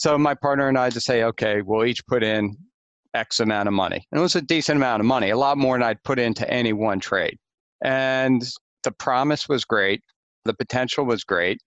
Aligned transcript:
So 0.00 0.16
my 0.16 0.32
partner 0.32 0.66
and 0.66 0.78
I 0.78 0.88
just 0.88 1.04
say, 1.04 1.24
okay, 1.24 1.60
we'll 1.60 1.84
each 1.84 2.06
put 2.06 2.22
in 2.22 2.56
X 3.12 3.38
amount 3.38 3.68
of 3.68 3.74
money. 3.74 4.02
And 4.10 4.18
it 4.18 4.22
was 4.22 4.34
a 4.34 4.40
decent 4.40 4.76
amount 4.76 5.00
of 5.00 5.06
money, 5.06 5.28
a 5.28 5.36
lot 5.36 5.58
more 5.58 5.74
than 5.74 5.82
I'd 5.82 6.02
put 6.04 6.18
into 6.18 6.50
any 6.50 6.72
one 6.72 7.00
trade. 7.00 7.36
And 7.84 8.42
the 8.82 8.92
promise 8.92 9.46
was 9.46 9.66
great. 9.66 10.00
The 10.46 10.54
potential 10.54 11.04
was 11.04 11.22
great. 11.22 11.60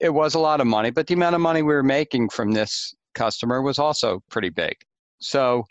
It 0.00 0.08
was 0.08 0.34
a 0.34 0.38
lot 0.38 0.62
of 0.62 0.68
money, 0.68 0.90
but 0.90 1.06
the 1.06 1.12
amount 1.12 1.34
of 1.34 1.42
money 1.42 1.60
we 1.60 1.74
were 1.74 1.82
making 1.82 2.30
from 2.30 2.52
this 2.52 2.94
customer 3.14 3.60
was 3.60 3.78
also 3.78 4.22
pretty 4.30 4.48
big. 4.48 4.76
So 5.18 5.66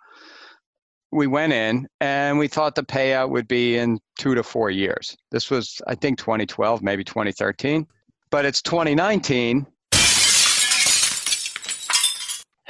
we 1.12 1.26
went 1.26 1.54
in 1.54 1.88
and 2.02 2.38
we 2.38 2.48
thought 2.48 2.76
the 2.76 2.84
payout 2.84 3.32
would 3.32 3.48
be 3.48 3.78
in 3.78 3.98
two 4.20 4.36
to 4.36 4.44
four 4.44 4.70
years. 4.70 5.18
This 5.32 5.50
was, 5.50 5.82
I 5.88 5.96
think, 5.96 6.20
2012, 6.20 6.84
maybe 6.84 7.04
2013, 7.04 7.88
but 8.30 8.46
it's 8.46 8.62
2019. 8.62 9.66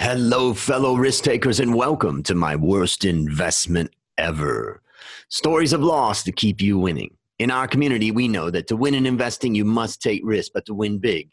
Hello, 0.01 0.53
fellow 0.53 0.95
risk 0.95 1.25
takers, 1.25 1.59
and 1.59 1.75
welcome 1.75 2.23
to 2.23 2.33
my 2.33 2.55
worst 2.55 3.03
investment 3.03 3.93
ever. 4.17 4.81
Stories 5.27 5.73
of 5.73 5.83
loss 5.83 6.23
to 6.23 6.31
keep 6.31 6.61
you 6.61 6.79
winning. 6.79 7.17
In 7.37 7.51
our 7.51 7.67
community, 7.67 8.09
we 8.09 8.29
know 8.29 8.49
that 8.49 8.65
to 8.67 8.77
win 8.77 8.95
in 8.95 9.05
investing, 9.05 9.55
you 9.55 9.65
must 9.65 10.01
take 10.01 10.21
risk, 10.23 10.53
but 10.53 10.65
to 10.67 10.73
win 10.73 10.99
big, 10.99 11.31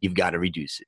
you've 0.00 0.14
got 0.14 0.30
to 0.30 0.38
reduce 0.38 0.80
it. 0.80 0.86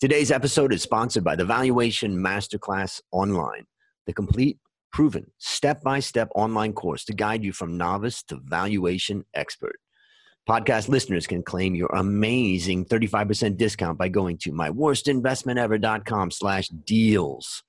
Today's 0.00 0.30
episode 0.30 0.70
is 0.70 0.82
sponsored 0.82 1.24
by 1.24 1.34
the 1.34 1.46
Valuation 1.46 2.14
Masterclass 2.14 3.00
Online, 3.10 3.64
the 4.06 4.12
complete, 4.12 4.58
proven, 4.92 5.32
step 5.38 5.82
by 5.82 5.98
step 5.98 6.28
online 6.34 6.74
course 6.74 7.06
to 7.06 7.14
guide 7.14 7.42
you 7.42 7.54
from 7.54 7.78
novice 7.78 8.22
to 8.24 8.38
valuation 8.44 9.24
expert. 9.32 9.76
Podcast 10.48 10.88
listeners 10.88 11.26
can 11.26 11.42
claim 11.42 11.74
your 11.74 11.88
amazing 11.92 12.84
35% 12.84 13.56
discount 13.56 13.98
by 13.98 14.08
going 14.08 14.38
to 14.38 14.52
myworstinvestmentever.com 14.52 16.30
slash 16.30 16.68
deals. 16.68 17.64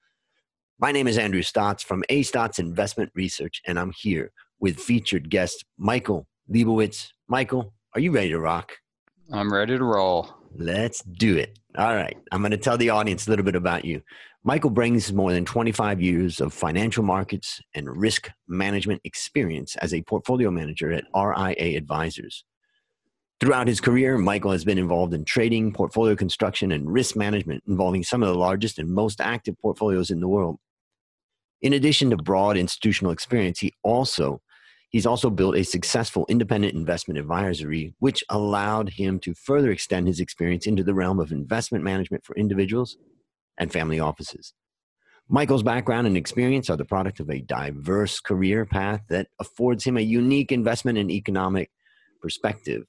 My 0.77 0.91
name 0.91 1.07
is 1.07 1.17
Andrew 1.17 1.41
Stotz 1.41 1.83
from 1.83 2.03
A 2.09 2.21
Stotz 2.21 2.59
Investment 2.59 3.09
Research, 3.15 3.63
and 3.65 3.79
I'm 3.79 3.91
here 3.97 4.31
with 4.59 4.79
featured 4.79 5.31
guest 5.31 5.65
Michael 5.79 6.27
Lebowitz. 6.53 7.07
Michael, 7.27 7.73
are 7.95 7.99
you 7.99 8.11
ready 8.11 8.29
to 8.29 8.39
rock? 8.39 8.73
I'm 9.31 9.51
ready 9.51 9.75
to 9.75 9.83
roll. 9.83 10.29
Let's 10.55 11.01
do 11.01 11.35
it. 11.35 11.57
All 11.79 11.95
right. 11.95 12.15
I'm 12.31 12.41
going 12.41 12.51
to 12.51 12.57
tell 12.57 12.77
the 12.77 12.91
audience 12.91 13.25
a 13.25 13.31
little 13.31 13.45
bit 13.45 13.55
about 13.55 13.85
you. 13.85 14.03
Michael 14.43 14.69
brings 14.69 15.11
more 15.11 15.33
than 15.33 15.45
25 15.45 15.99
years 15.99 16.39
of 16.39 16.53
financial 16.53 17.03
markets 17.03 17.59
and 17.73 17.89
risk 17.89 18.29
management 18.47 19.01
experience 19.03 19.75
as 19.77 19.95
a 19.95 20.03
portfolio 20.03 20.51
manager 20.51 20.91
at 20.91 21.05
RIA 21.15 21.75
Advisors. 21.75 22.45
Throughout 23.39 23.67
his 23.67 23.79
career, 23.79 24.17
Michael 24.17 24.51
has 24.51 24.65
been 24.65 24.79
involved 24.79 25.13
in 25.13 25.23
trading, 25.23 25.71
portfolio 25.71 26.15
construction, 26.15 26.71
and 26.71 26.91
risk 26.91 27.15
management 27.15 27.63
involving 27.67 28.03
some 28.03 28.23
of 28.23 28.29
the 28.29 28.39
largest 28.39 28.79
and 28.79 28.89
most 28.89 29.21
active 29.21 29.55
portfolios 29.59 30.09
in 30.09 30.19
the 30.19 30.27
world. 30.27 30.57
In 31.61 31.73
addition 31.73 32.09
to 32.09 32.17
broad 32.17 32.57
institutional 32.57 33.11
experience, 33.11 33.59
he 33.59 33.73
also 33.83 34.41
he's 34.89 35.05
also 35.05 35.29
built 35.29 35.55
a 35.55 35.63
successful 35.63 36.25
independent 36.29 36.73
investment 36.73 37.19
advisory, 37.19 37.93
which 37.99 38.23
allowed 38.29 38.89
him 38.89 39.19
to 39.19 39.35
further 39.35 39.69
extend 39.69 40.07
his 40.07 40.19
experience 40.19 40.65
into 40.65 40.83
the 40.83 40.95
realm 40.95 41.19
of 41.19 41.31
investment 41.31 41.83
management 41.83 42.25
for 42.25 42.35
individuals 42.35 42.97
and 43.59 43.71
family 43.71 43.99
offices. 43.99 44.53
Michael's 45.29 45.63
background 45.63 46.07
and 46.07 46.17
experience 46.17 46.71
are 46.71 46.77
the 46.77 46.85
product 46.85 47.19
of 47.19 47.29
a 47.29 47.41
diverse 47.41 48.19
career 48.19 48.65
path 48.65 49.01
that 49.09 49.27
affords 49.39 49.83
him 49.83 49.97
a 49.97 50.01
unique 50.01 50.51
investment 50.51 50.97
and 50.97 51.11
economic 51.11 51.69
perspective 52.21 52.85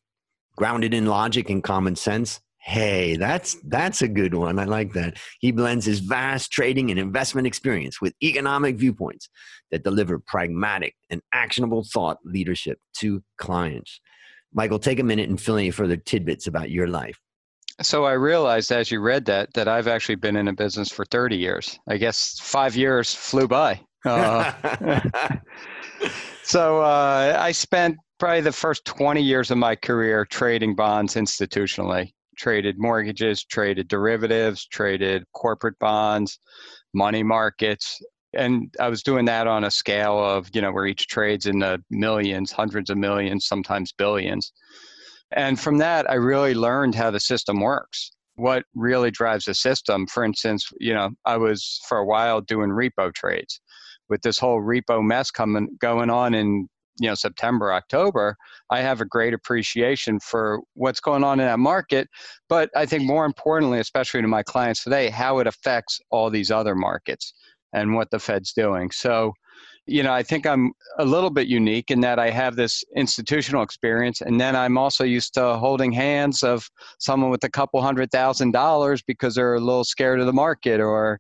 grounded 0.59 0.93
in 0.93 1.07
logic 1.07 1.51
and 1.51 1.63
common 1.63 1.95
sense. 1.95 2.41
Hey, 2.59 3.17
that's 3.17 3.57
that's 3.69 4.03
a 4.03 4.09
good 4.09 4.35
one. 4.35 4.59
I 4.59 4.65
like 4.65 4.93
that. 4.93 5.17
He 5.39 5.53
blends 5.53 5.87
his 5.87 6.01
vast 6.01 6.51
trading 6.51 6.91
and 6.91 6.99
investment 6.99 7.47
experience 7.47 8.01
with 8.01 8.13
economic 8.23 8.77
viewpoints 8.77 9.31
that 9.71 9.85
deliver 9.85 10.19
pragmatic 10.19 10.95
and 11.11 11.23
actionable 11.33 11.85
thought 11.85 12.19
leadership 12.25 12.79
to 12.99 13.23
clients. 13.39 14.01
Michael, 14.53 14.81
take 14.81 14.99
a 14.99 15.05
minute 15.05 15.29
and 15.29 15.41
fill 15.41 15.57
any 15.57 15.71
further 15.71 15.97
tidbits 15.97 16.49
about 16.49 16.71
your 16.71 16.89
life. 16.89 17.17
So 17.81 18.05
I 18.05 18.13
realized 18.15 18.73
as 18.73 18.91
you 18.91 19.01
read 19.01 19.25
that 19.27 19.55
that 19.55 19.69
I've 19.69 19.87
actually 19.87 20.17
been 20.17 20.35
in 20.35 20.49
a 20.49 20.53
business 20.53 20.91
for 20.91 21.05
30 21.05 21.37
years. 21.37 21.79
I 21.89 21.97
guess 21.97 22.39
five 22.43 22.75
years 22.75 23.15
flew 23.15 23.47
by. 23.47 23.81
Uh, 24.05 24.53
so 26.43 26.81
uh, 26.81 27.37
I 27.39 27.53
spent 27.53 27.97
probably 28.19 28.41
the 28.41 28.53
first 28.53 28.85
20 28.85 29.23
years 29.23 29.51
of 29.51 29.59
my 29.59 29.77
career 29.77 30.25
trading 30.25 30.75
bonds 30.75 31.15
institutionally. 31.15 32.13
Traded 32.37 32.77
mortgages 32.79 33.45
traded 33.45 33.89
derivatives 33.89 34.67
traded 34.69 35.25
corporate 35.33 35.77
bonds 35.81 36.39
money 36.95 37.25
markets 37.25 38.01
and 38.35 38.73
i 38.79 38.89
was 38.89 39.03
doing 39.03 39.25
that 39.25 39.47
on 39.47 39.65
a 39.65 39.71
scale 39.71 40.23
of 40.23 40.49
you 40.55 40.61
know 40.61 40.71
where 40.71 40.87
each 40.87 41.09
trades 41.09 41.47
in 41.47 41.59
the 41.59 41.83
millions 41.91 42.53
hundreds 42.53 42.91
of 42.91 42.97
millions 42.97 43.47
sometimes 43.47 43.93
billions. 43.93 44.53
And 45.33 45.59
from 45.59 45.79
that 45.79 46.09
i 46.09 46.15
really 46.15 46.55
learned 46.55 46.95
how 46.95 47.11
the 47.11 47.21
system 47.21 47.61
works. 47.61 48.13
What 48.37 48.65
really 48.75 49.11
drives 49.11 49.47
the 49.47 49.55
system 49.55 50.07
for 50.07 50.23
instance 50.23 50.71
you 50.79 50.95
know 50.95 51.11
i 51.25 51.37
was 51.37 51.81
for 51.89 51.99
a 51.99 52.07
while 52.07 52.41
doing 52.41 52.71
repo 52.71 53.13
trades. 53.13 53.61
With 54.09 54.23
this 54.23 54.39
whole 54.39 54.61
repo 54.61 55.03
mess 55.03 55.31
coming 55.31 55.77
going 55.81 56.09
on 56.09 56.35
in 56.35 56.69
you 56.99 57.09
know 57.09 57.15
September 57.15 57.73
October 57.73 58.37
I 58.71 58.81
have 58.81 59.01
a 59.01 59.05
great 59.05 59.35
appreciation 59.35 60.21
for 60.21 60.61
what's 60.75 61.01
going 61.01 61.25
on 61.25 61.41
in 61.41 61.47
that 61.47 61.59
market 61.59 62.09
but 62.49 62.71
I 62.77 62.87
think 62.87 63.05
more 63.05 63.25
importantly 63.25 63.79
especially 63.79 64.23
to 64.23 64.29
my 64.29 64.43
clients 64.43 64.85
today 64.85 65.09
how 65.09 65.39
it 65.39 65.47
affects 65.47 66.01
all 66.11 66.31
these 66.31 66.51
other 66.51 66.75
markets 66.75 67.33
and 67.73 67.95
what 67.95 68.11
the 68.11 68.19
Fed's 68.19 68.53
doing 68.53 68.91
so 68.91 69.33
you 69.87 70.03
know 70.03 70.13
I 70.13 70.23
think 70.23 70.47
I'm 70.47 70.73
a 70.99 71.05
little 71.05 71.31
bit 71.31 71.49
unique 71.49 71.91
in 71.91 72.01
that 72.01 72.19
I 72.19 72.31
have 72.31 72.57
this 72.57 72.83
institutional 72.97 73.63
experience 73.63 74.21
and 74.21 74.41
then 74.41 74.57
I'm 74.57 74.77
also 74.77 75.05
used 75.05 75.35
to 75.35 75.57
holding 75.57 75.93
hands 75.93 76.43
of 76.43 76.69
someone 76.99 77.31
with 77.31 77.45
a 77.45 77.51
couple 77.51 77.81
hundred 77.81 78.11
thousand 78.11 78.53
dollars 78.53 79.03
because 79.03 79.35
they're 79.35 79.55
a 79.55 79.61
little 79.61 79.85
scared 79.85 80.21
of 80.21 80.27
the 80.27 80.33
market 80.33 80.81
or 80.81 81.19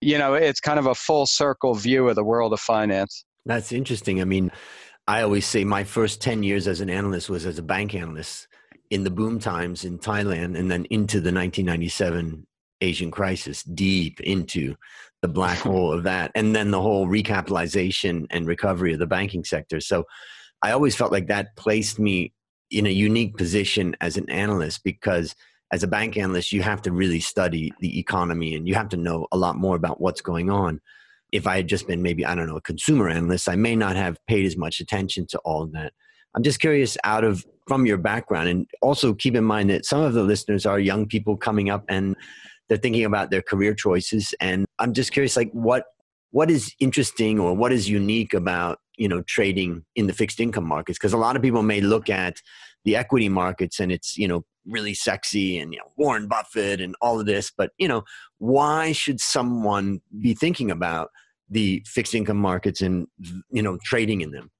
you 0.00 0.16
know 0.16 0.34
it's 0.34 0.60
kind 0.60 0.78
of 0.78 0.86
a 0.86 0.94
full 0.94 1.26
circle 1.26 1.74
view 1.74 2.08
of 2.08 2.14
the 2.14 2.24
world 2.24 2.52
of 2.52 2.60
finance 2.60 3.24
that's 3.48 3.72
interesting. 3.72 4.20
I 4.20 4.24
mean, 4.24 4.52
I 5.08 5.22
always 5.22 5.46
say 5.46 5.64
my 5.64 5.84
first 5.84 6.20
10 6.20 6.42
years 6.42 6.68
as 6.68 6.82
an 6.82 6.90
analyst 6.90 7.30
was 7.30 7.46
as 7.46 7.58
a 7.58 7.62
bank 7.62 7.94
analyst 7.94 8.46
in 8.90 9.04
the 9.04 9.10
boom 9.10 9.38
times 9.38 9.86
in 9.86 9.98
Thailand 9.98 10.58
and 10.58 10.70
then 10.70 10.84
into 10.90 11.16
the 11.16 11.32
1997 11.32 12.46
Asian 12.82 13.10
crisis, 13.10 13.62
deep 13.62 14.20
into 14.20 14.76
the 15.22 15.28
black 15.28 15.58
hole 15.60 15.94
of 15.94 16.02
that. 16.02 16.30
And 16.34 16.54
then 16.54 16.70
the 16.70 16.82
whole 16.82 17.06
recapitalization 17.06 18.26
and 18.28 18.46
recovery 18.46 18.92
of 18.92 18.98
the 18.98 19.06
banking 19.06 19.44
sector. 19.44 19.80
So 19.80 20.04
I 20.60 20.72
always 20.72 20.94
felt 20.94 21.10
like 21.10 21.28
that 21.28 21.56
placed 21.56 21.98
me 21.98 22.34
in 22.70 22.84
a 22.84 22.90
unique 22.90 23.38
position 23.38 23.96
as 24.02 24.18
an 24.18 24.28
analyst 24.28 24.84
because 24.84 25.34
as 25.72 25.82
a 25.82 25.88
bank 25.88 26.18
analyst, 26.18 26.52
you 26.52 26.60
have 26.60 26.82
to 26.82 26.92
really 26.92 27.20
study 27.20 27.72
the 27.80 27.98
economy 27.98 28.54
and 28.54 28.68
you 28.68 28.74
have 28.74 28.90
to 28.90 28.98
know 28.98 29.26
a 29.32 29.38
lot 29.38 29.56
more 29.56 29.74
about 29.74 30.02
what's 30.02 30.20
going 30.20 30.50
on 30.50 30.82
if 31.32 31.46
I 31.46 31.56
had 31.56 31.68
just 31.68 31.86
been 31.86 32.02
maybe, 32.02 32.24
I 32.24 32.34
don't 32.34 32.46
know, 32.46 32.56
a 32.56 32.60
consumer 32.60 33.08
analyst, 33.08 33.48
I 33.48 33.56
may 33.56 33.76
not 33.76 33.96
have 33.96 34.18
paid 34.26 34.46
as 34.46 34.56
much 34.56 34.80
attention 34.80 35.26
to 35.28 35.38
all 35.40 35.66
that. 35.68 35.92
I'm 36.34 36.42
just 36.42 36.60
curious 36.60 36.96
out 37.04 37.24
of 37.24 37.44
from 37.66 37.84
your 37.84 37.98
background 37.98 38.48
and 38.48 38.66
also 38.80 39.12
keep 39.12 39.34
in 39.34 39.44
mind 39.44 39.68
that 39.70 39.84
some 39.84 40.00
of 40.00 40.14
the 40.14 40.22
listeners 40.22 40.64
are 40.64 40.78
young 40.78 41.06
people 41.06 41.36
coming 41.36 41.68
up 41.68 41.84
and 41.88 42.16
they're 42.68 42.78
thinking 42.78 43.04
about 43.04 43.30
their 43.30 43.42
career 43.42 43.74
choices 43.74 44.34
and 44.40 44.64
I'm 44.78 44.94
just 44.94 45.12
curious 45.12 45.36
like 45.36 45.50
what 45.52 45.84
what 46.30 46.50
is 46.50 46.74
interesting 46.80 47.38
or 47.38 47.54
what 47.54 47.72
is 47.72 47.88
unique 47.88 48.32
about 48.34 48.78
you 48.96 49.08
know 49.08 49.22
trading 49.22 49.84
in 49.96 50.06
the 50.06 50.12
fixed 50.12 50.40
income 50.40 50.66
markets 50.66 50.98
because 50.98 51.12
a 51.12 51.18
lot 51.18 51.36
of 51.36 51.42
people 51.42 51.62
may 51.62 51.80
look 51.80 52.08
at 52.08 52.40
the 52.84 52.96
equity 52.96 53.28
markets 53.28 53.80
and 53.80 53.92
it's 53.92 54.16
you 54.16 54.28
know 54.28 54.44
really 54.66 54.94
sexy 54.94 55.58
and 55.58 55.72
you 55.72 55.78
know 55.78 55.90
Warren 55.96 56.28
Buffett 56.28 56.80
and 56.80 56.94
all 57.00 57.18
of 57.18 57.26
this 57.26 57.50
but 57.56 57.70
you 57.78 57.88
know 57.88 58.04
why 58.38 58.92
should 58.92 59.20
someone 59.20 60.00
be 60.20 60.34
thinking 60.34 60.70
about 60.70 61.10
the 61.50 61.82
fixed 61.86 62.14
income 62.14 62.36
markets 62.36 62.82
and 62.82 63.06
you 63.50 63.62
know 63.62 63.78
trading 63.84 64.20
in 64.20 64.30
them? 64.30 64.50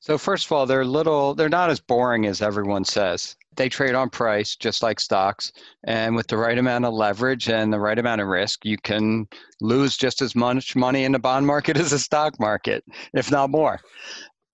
So 0.00 0.18
first 0.18 0.46
of 0.46 0.52
all 0.52 0.66
they're 0.66 0.84
little 0.84 1.34
they're 1.34 1.48
not 1.48 1.70
as 1.70 1.80
boring 1.80 2.26
as 2.26 2.42
everyone 2.42 2.84
says. 2.84 3.36
They 3.56 3.68
trade 3.68 3.94
on 3.94 4.10
price 4.10 4.56
just 4.56 4.82
like 4.82 5.00
stocks 5.00 5.52
and 5.84 6.14
with 6.14 6.28
the 6.28 6.36
right 6.36 6.56
amount 6.56 6.84
of 6.84 6.94
leverage 6.94 7.48
and 7.48 7.72
the 7.72 7.80
right 7.80 7.98
amount 7.98 8.20
of 8.20 8.28
risk 8.28 8.64
you 8.64 8.76
can 8.78 9.26
lose 9.60 9.96
just 9.96 10.22
as 10.22 10.34
much 10.34 10.76
money 10.76 11.04
in 11.04 11.12
the 11.12 11.18
bond 11.18 11.46
market 11.46 11.76
as 11.78 11.90
the 11.90 11.98
stock 11.98 12.38
market 12.38 12.84
if 13.14 13.30
not 13.30 13.50
more. 13.50 13.80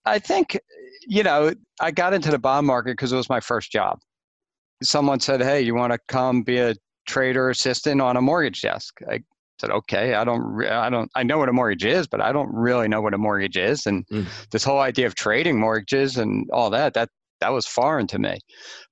I 0.05 0.21
think 0.21 0.59
you 1.07 1.23
know 1.23 1.53
i 1.81 1.91
got 1.91 2.13
into 2.13 2.31
the 2.31 2.39
bond 2.39 2.67
market 2.67 2.93
because 2.93 3.13
it 3.13 3.17
was 3.17 3.29
my 3.29 3.41
first 3.41 3.71
job 3.71 3.99
someone 4.83 5.21
said, 5.21 5.43
"Hey, 5.43 5.61
you 5.63 5.75
want 5.75 5.93
to 5.93 5.99
come 6.09 6.43
be 6.43 6.59
a 6.59 6.75
trader 7.07 7.51
assistant 7.51 8.01
on 8.01 8.17
a 8.17 8.21
mortgage 8.21 8.63
desk?" 8.63 9.01
I 9.09 9.21
said, 9.61 9.71
"Okay, 9.71 10.15
I 10.15 10.25
don't, 10.25 10.65
I 10.67 10.91
don't, 10.91 11.11
I 11.15 11.23
know 11.23 11.39
what 11.39 11.49
a 11.49 11.53
mortgage 11.53 11.85
is, 11.85 12.07
but 12.07 12.21
I 12.21 12.33
don't 12.33 12.53
really 12.53 12.89
know 12.89 13.01
what 13.01 13.15
a 13.15 13.19
mortgage 13.19 13.57
is." 13.57 13.87
And 13.87 14.07
mm. 14.09 14.27
this 14.51 14.65
whole 14.65 14.81
idea 14.81 15.07
of 15.07 15.15
trading 15.15 15.59
mortgages 15.59 16.17
and 16.19 16.49
all 16.53 16.71
that, 16.71 16.95
that 16.95 17.09
that 17.41 17.53
was 17.53 17.67
foreign 17.67 18.07
to 18.09 18.19
me. 18.19 18.39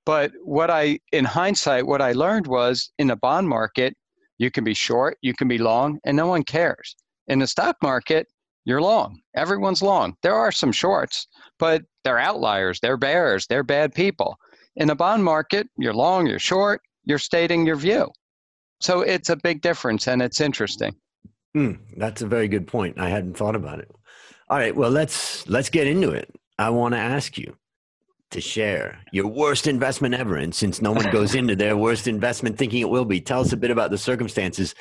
But 0.05 0.31
what 0.43 0.69
I, 0.69 0.99
in 1.11 1.25
hindsight, 1.25 1.87
what 1.87 2.01
I 2.01 2.11
learned 2.13 2.47
was 2.47 2.91
in 2.99 3.07
the 3.07 3.15
bond 3.15 3.49
market, 3.49 3.95
You 4.37 4.51
can 4.51 4.63
be 4.63 4.73
short, 4.73 5.17
you 5.21 5.33
can 5.33 5.47
be 5.47 5.57
long, 5.57 5.99
and 6.05 6.17
no 6.17 6.27
one 6.27 6.43
cares. 6.43 6.95
In 7.27 7.39
the 7.39 7.47
stock 7.47 7.77
market, 7.81 8.27
you're 8.65 8.81
long. 8.81 9.21
Everyone's 9.35 9.81
long. 9.81 10.15
There 10.23 10.33
are 10.33 10.51
some 10.51 10.71
shorts, 10.71 11.27
but 11.59 11.83
they're 12.03 12.19
outliers, 12.19 12.79
they're 12.79 12.97
bears, 12.97 13.47
they're 13.47 13.63
bad 13.63 13.93
people. 13.93 14.37
In 14.75 14.87
the 14.87 14.95
bond 14.95 15.23
market, 15.23 15.67
you're 15.77 15.93
long, 15.93 16.27
you're 16.27 16.39
short, 16.39 16.81
you're 17.05 17.19
stating 17.19 17.65
your 17.65 17.75
view. 17.77 18.09
So 18.81 19.01
it's 19.01 19.29
a 19.29 19.37
big 19.37 19.61
difference 19.61 20.07
and 20.07 20.21
it's 20.21 20.41
interesting. 20.41 20.95
Mm, 21.55 21.79
that's 21.97 22.21
a 22.21 22.27
very 22.27 22.47
good 22.47 22.67
point. 22.67 22.99
I 22.99 23.09
hadn't 23.09 23.37
thought 23.37 23.55
about 23.55 23.79
it. 23.79 23.89
All 24.49 24.57
right, 24.57 24.75
well 24.75 24.91
let's 24.91 25.47
let's 25.47 25.69
get 25.69 25.87
into 25.87 26.11
it. 26.11 26.29
I 26.59 26.69
want 26.69 26.93
to 26.93 26.99
ask 26.99 27.37
you 27.37 27.55
to 28.31 28.41
share 28.41 28.99
your 29.11 29.27
worst 29.27 29.67
investment 29.67 30.13
ever 30.13 30.35
and 30.35 30.53
since 30.53 30.81
no 30.81 30.91
one 30.91 31.09
goes 31.11 31.35
into 31.35 31.55
their 31.55 31.77
worst 31.77 32.07
investment 32.07 32.57
thinking 32.57 32.81
it 32.81 32.89
will 32.89 33.05
be, 33.05 33.21
tell 33.21 33.41
us 33.41 33.53
a 33.53 33.57
bit 33.57 33.71
about 33.71 33.91
the 33.91 33.97
circumstances 33.97 34.75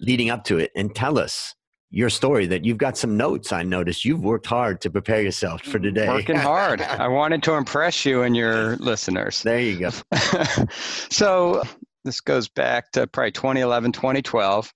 leading 0.00 0.30
up 0.30 0.44
to 0.44 0.58
it 0.58 0.72
and 0.74 0.94
tell 0.94 1.18
us 1.18 1.54
your 1.90 2.10
story 2.10 2.46
that 2.46 2.64
you've 2.64 2.78
got 2.78 2.98
some 2.98 3.16
notes 3.16 3.52
I 3.52 3.62
noticed. 3.62 4.04
You've 4.04 4.22
worked 4.22 4.46
hard 4.46 4.80
to 4.82 4.90
prepare 4.90 5.22
yourself 5.22 5.62
for 5.62 5.78
today. 5.78 6.08
Working 6.08 6.36
hard. 6.36 6.80
I 6.82 7.08
wanted 7.08 7.42
to 7.44 7.54
impress 7.54 8.04
you 8.04 8.22
and 8.22 8.36
your 8.36 8.76
listeners. 8.76 9.42
There 9.42 9.60
you 9.60 9.78
go. 9.78 9.90
so 11.10 11.62
this 12.04 12.20
goes 12.20 12.48
back 12.48 12.92
to 12.92 13.06
probably 13.06 13.32
2011, 13.32 13.92
2012. 13.92 14.72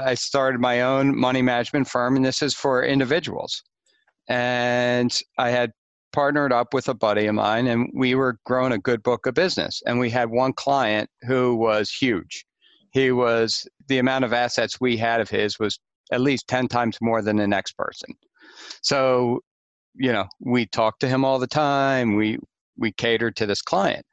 I 0.00 0.14
started 0.14 0.60
my 0.60 0.82
own 0.82 1.16
money 1.16 1.42
management 1.42 1.88
firm, 1.88 2.16
and 2.16 2.24
this 2.24 2.42
is 2.42 2.54
for 2.54 2.84
individuals. 2.84 3.62
And 4.28 5.16
I 5.38 5.50
had 5.50 5.72
partnered 6.12 6.52
up 6.52 6.74
with 6.74 6.88
a 6.88 6.94
buddy 6.94 7.26
of 7.26 7.34
mine, 7.34 7.66
and 7.68 7.90
we 7.94 8.14
were 8.14 8.38
growing 8.44 8.72
a 8.72 8.78
good 8.78 9.02
book 9.02 9.26
of 9.26 9.34
business. 9.34 9.80
And 9.86 9.98
we 9.98 10.10
had 10.10 10.30
one 10.30 10.54
client 10.54 11.08
who 11.22 11.54
was 11.56 11.90
huge. 11.90 12.44
He 12.92 13.12
was 13.12 13.66
the 13.88 13.98
amount 13.98 14.24
of 14.24 14.32
assets 14.32 14.80
we 14.80 14.96
had 14.96 15.20
of 15.20 15.30
his 15.30 15.58
was 15.58 15.78
at 16.12 16.20
least 16.20 16.46
10 16.48 16.68
times 16.68 16.98
more 17.00 17.22
than 17.22 17.36
the 17.36 17.46
next 17.46 17.72
person. 17.72 18.14
So, 18.82 19.40
you 19.94 20.12
know, 20.12 20.26
we 20.40 20.66
talk 20.66 20.98
to 21.00 21.08
him 21.08 21.24
all 21.24 21.38
the 21.38 21.46
time. 21.46 22.16
We 22.16 22.38
we 22.78 22.92
cater 22.92 23.30
to 23.30 23.46
this 23.46 23.60
client. 23.60 24.04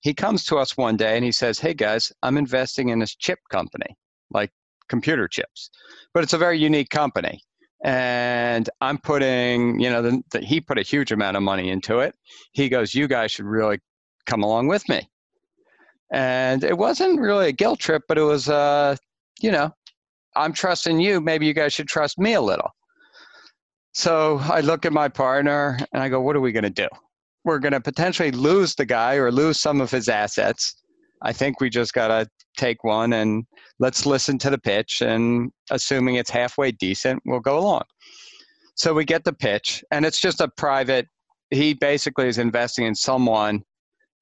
He 0.00 0.12
comes 0.12 0.44
to 0.44 0.58
us 0.58 0.76
one 0.76 0.96
day 0.96 1.16
and 1.16 1.24
he 1.24 1.32
says, 1.32 1.58
"Hey 1.58 1.74
guys, 1.74 2.12
I'm 2.22 2.36
investing 2.36 2.90
in 2.90 2.98
this 2.98 3.14
chip 3.16 3.38
company, 3.50 3.96
like 4.30 4.50
computer 4.92 5.26
chips. 5.26 5.70
But 6.12 6.22
it's 6.22 6.34
a 6.34 6.38
very 6.38 6.58
unique 6.58 6.90
company. 6.90 7.40
And 7.82 8.68
I'm 8.80 8.98
putting, 8.98 9.80
you 9.80 9.90
know, 9.90 10.02
the, 10.02 10.22
the, 10.30 10.40
he 10.40 10.60
put 10.60 10.78
a 10.78 10.82
huge 10.82 11.10
amount 11.10 11.36
of 11.36 11.42
money 11.42 11.70
into 11.70 11.98
it. 11.98 12.14
He 12.52 12.68
goes, 12.68 12.94
You 12.94 13.08
guys 13.08 13.32
should 13.32 13.46
really 13.46 13.78
come 14.26 14.42
along 14.42 14.68
with 14.68 14.88
me. 14.88 15.08
And 16.12 16.62
it 16.62 16.76
wasn't 16.76 17.20
really 17.20 17.48
a 17.48 17.52
guilt 17.52 17.80
trip, 17.80 18.02
but 18.06 18.18
it 18.18 18.22
was, 18.22 18.48
uh, 18.48 18.96
you 19.40 19.50
know, 19.50 19.74
I'm 20.36 20.52
trusting 20.52 21.00
you. 21.00 21.20
Maybe 21.20 21.46
you 21.46 21.54
guys 21.54 21.72
should 21.72 21.88
trust 21.88 22.18
me 22.18 22.34
a 22.34 22.40
little. 22.40 22.70
So 23.92 24.38
I 24.44 24.60
look 24.60 24.86
at 24.86 24.92
my 24.92 25.08
partner 25.08 25.78
and 25.92 26.02
I 26.02 26.08
go, 26.08 26.20
What 26.20 26.36
are 26.36 26.40
we 26.40 26.52
going 26.52 26.64
to 26.64 26.70
do? 26.70 26.88
We're 27.44 27.58
going 27.58 27.72
to 27.72 27.80
potentially 27.80 28.30
lose 28.30 28.74
the 28.74 28.86
guy 28.86 29.14
or 29.14 29.30
lose 29.30 29.60
some 29.60 29.80
of 29.80 29.90
his 29.90 30.08
assets. 30.08 30.76
I 31.22 31.32
think 31.32 31.60
we 31.60 31.70
just 31.70 31.92
got 31.92 32.08
to 32.08 32.28
take 32.56 32.84
one 32.84 33.12
and 33.12 33.44
let's 33.78 34.06
listen 34.06 34.38
to 34.38 34.50
the 34.50 34.58
pitch. 34.58 35.02
And 35.02 35.50
assuming 35.70 36.16
it's 36.16 36.30
halfway 36.30 36.72
decent, 36.72 37.22
we'll 37.24 37.40
go 37.40 37.58
along. 37.58 37.82
So 38.74 38.94
we 38.94 39.04
get 39.04 39.24
the 39.24 39.32
pitch, 39.32 39.84
and 39.90 40.06
it's 40.06 40.20
just 40.20 40.40
a 40.40 40.48
private. 40.48 41.06
He 41.50 41.74
basically 41.74 42.28
is 42.28 42.38
investing 42.38 42.86
in 42.86 42.94
someone 42.94 43.62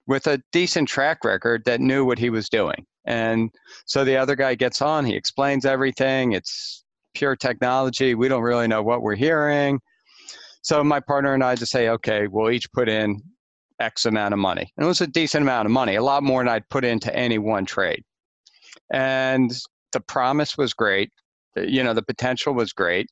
with 0.06 0.26
a 0.26 0.42
decent 0.52 0.88
track 0.88 1.24
record 1.24 1.62
that 1.66 1.80
knew 1.80 2.04
what 2.04 2.18
he 2.18 2.30
was 2.30 2.48
doing. 2.48 2.84
And 3.06 3.50
so 3.86 4.04
the 4.04 4.16
other 4.16 4.36
guy 4.36 4.54
gets 4.54 4.82
on, 4.82 5.04
he 5.04 5.14
explains 5.14 5.64
everything. 5.64 6.32
It's 6.32 6.84
pure 7.14 7.36
technology. 7.36 8.14
We 8.14 8.28
don't 8.28 8.42
really 8.42 8.68
know 8.68 8.82
what 8.82 9.02
we're 9.02 9.16
hearing. 9.16 9.80
So 10.62 10.84
my 10.84 11.00
partner 11.00 11.34
and 11.34 11.42
I 11.42 11.54
just 11.54 11.72
say, 11.72 11.88
okay, 11.88 12.26
we'll 12.26 12.50
each 12.50 12.70
put 12.72 12.88
in 12.88 13.22
X 13.80 14.04
amount 14.04 14.34
of 14.34 14.38
money. 14.38 14.70
And 14.76 14.84
it 14.84 14.88
was 14.88 15.00
a 15.00 15.06
decent 15.06 15.42
amount 15.42 15.66
of 15.66 15.72
money, 15.72 15.96
a 15.96 16.02
lot 16.02 16.22
more 16.22 16.42
than 16.42 16.52
I'd 16.52 16.68
put 16.68 16.84
into 16.84 17.14
any 17.16 17.38
one 17.38 17.64
trade. 17.64 18.02
And 18.92 19.50
the 19.92 20.00
promise 20.00 20.58
was 20.58 20.74
great. 20.74 21.10
You 21.56 21.82
know, 21.82 21.94
the 21.94 22.02
potential 22.02 22.52
was 22.52 22.72
great. 22.72 23.06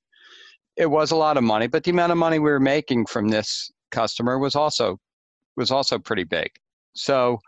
It 0.77 0.91
was 0.91 1.11
a 1.11 1.17
lot 1.17 1.37
of 1.37 1.43
money, 1.43 1.67
but 1.67 1.85
the 1.85 1.91
amount 1.91 2.13
of 2.13 2.19
money 2.19 2.39
we 2.39 2.51
were 2.51 2.61
making 2.61 3.07
from 3.07 3.29
this 3.29 3.71
customer 3.91 4.39
was 4.39 4.55
also 4.55 4.99
was 5.57 5.71
also 5.73 5.99
pretty 5.99 6.25
big. 6.25 6.51
So 6.95 7.39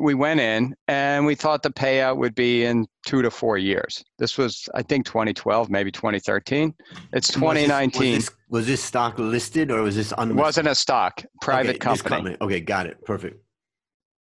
we 0.00 0.14
went 0.14 0.40
in 0.40 0.74
and 0.88 1.26
we 1.26 1.34
thought 1.34 1.62
the 1.62 1.70
payout 1.70 2.16
would 2.16 2.34
be 2.34 2.64
in 2.64 2.86
two 3.06 3.20
to 3.20 3.30
four 3.30 3.58
years. 3.58 4.02
This 4.18 4.38
was, 4.38 4.68
I 4.74 4.82
think, 4.82 5.04
2012, 5.04 5.68
maybe 5.68 5.92
2013. 5.92 6.74
It's 7.12 7.28
2019. 7.28 8.14
Was 8.14 8.24
this, 8.24 8.36
was 8.48 8.66
this, 8.66 8.82
stock 8.82 9.18
listed 9.18 9.70
or 9.70 9.82
was 9.82 9.96
this 9.96 10.12
unlisted? 10.12 10.38
It 10.38 10.40
wasn't 10.40 10.68
a 10.68 10.74
stock, 10.74 11.22
private 11.42 11.70
okay, 11.70 11.78
company. 11.78 12.16
company. 12.16 12.36
Okay, 12.40 12.60
got 12.60 12.86
it. 12.86 13.04
Perfect. 13.04 13.44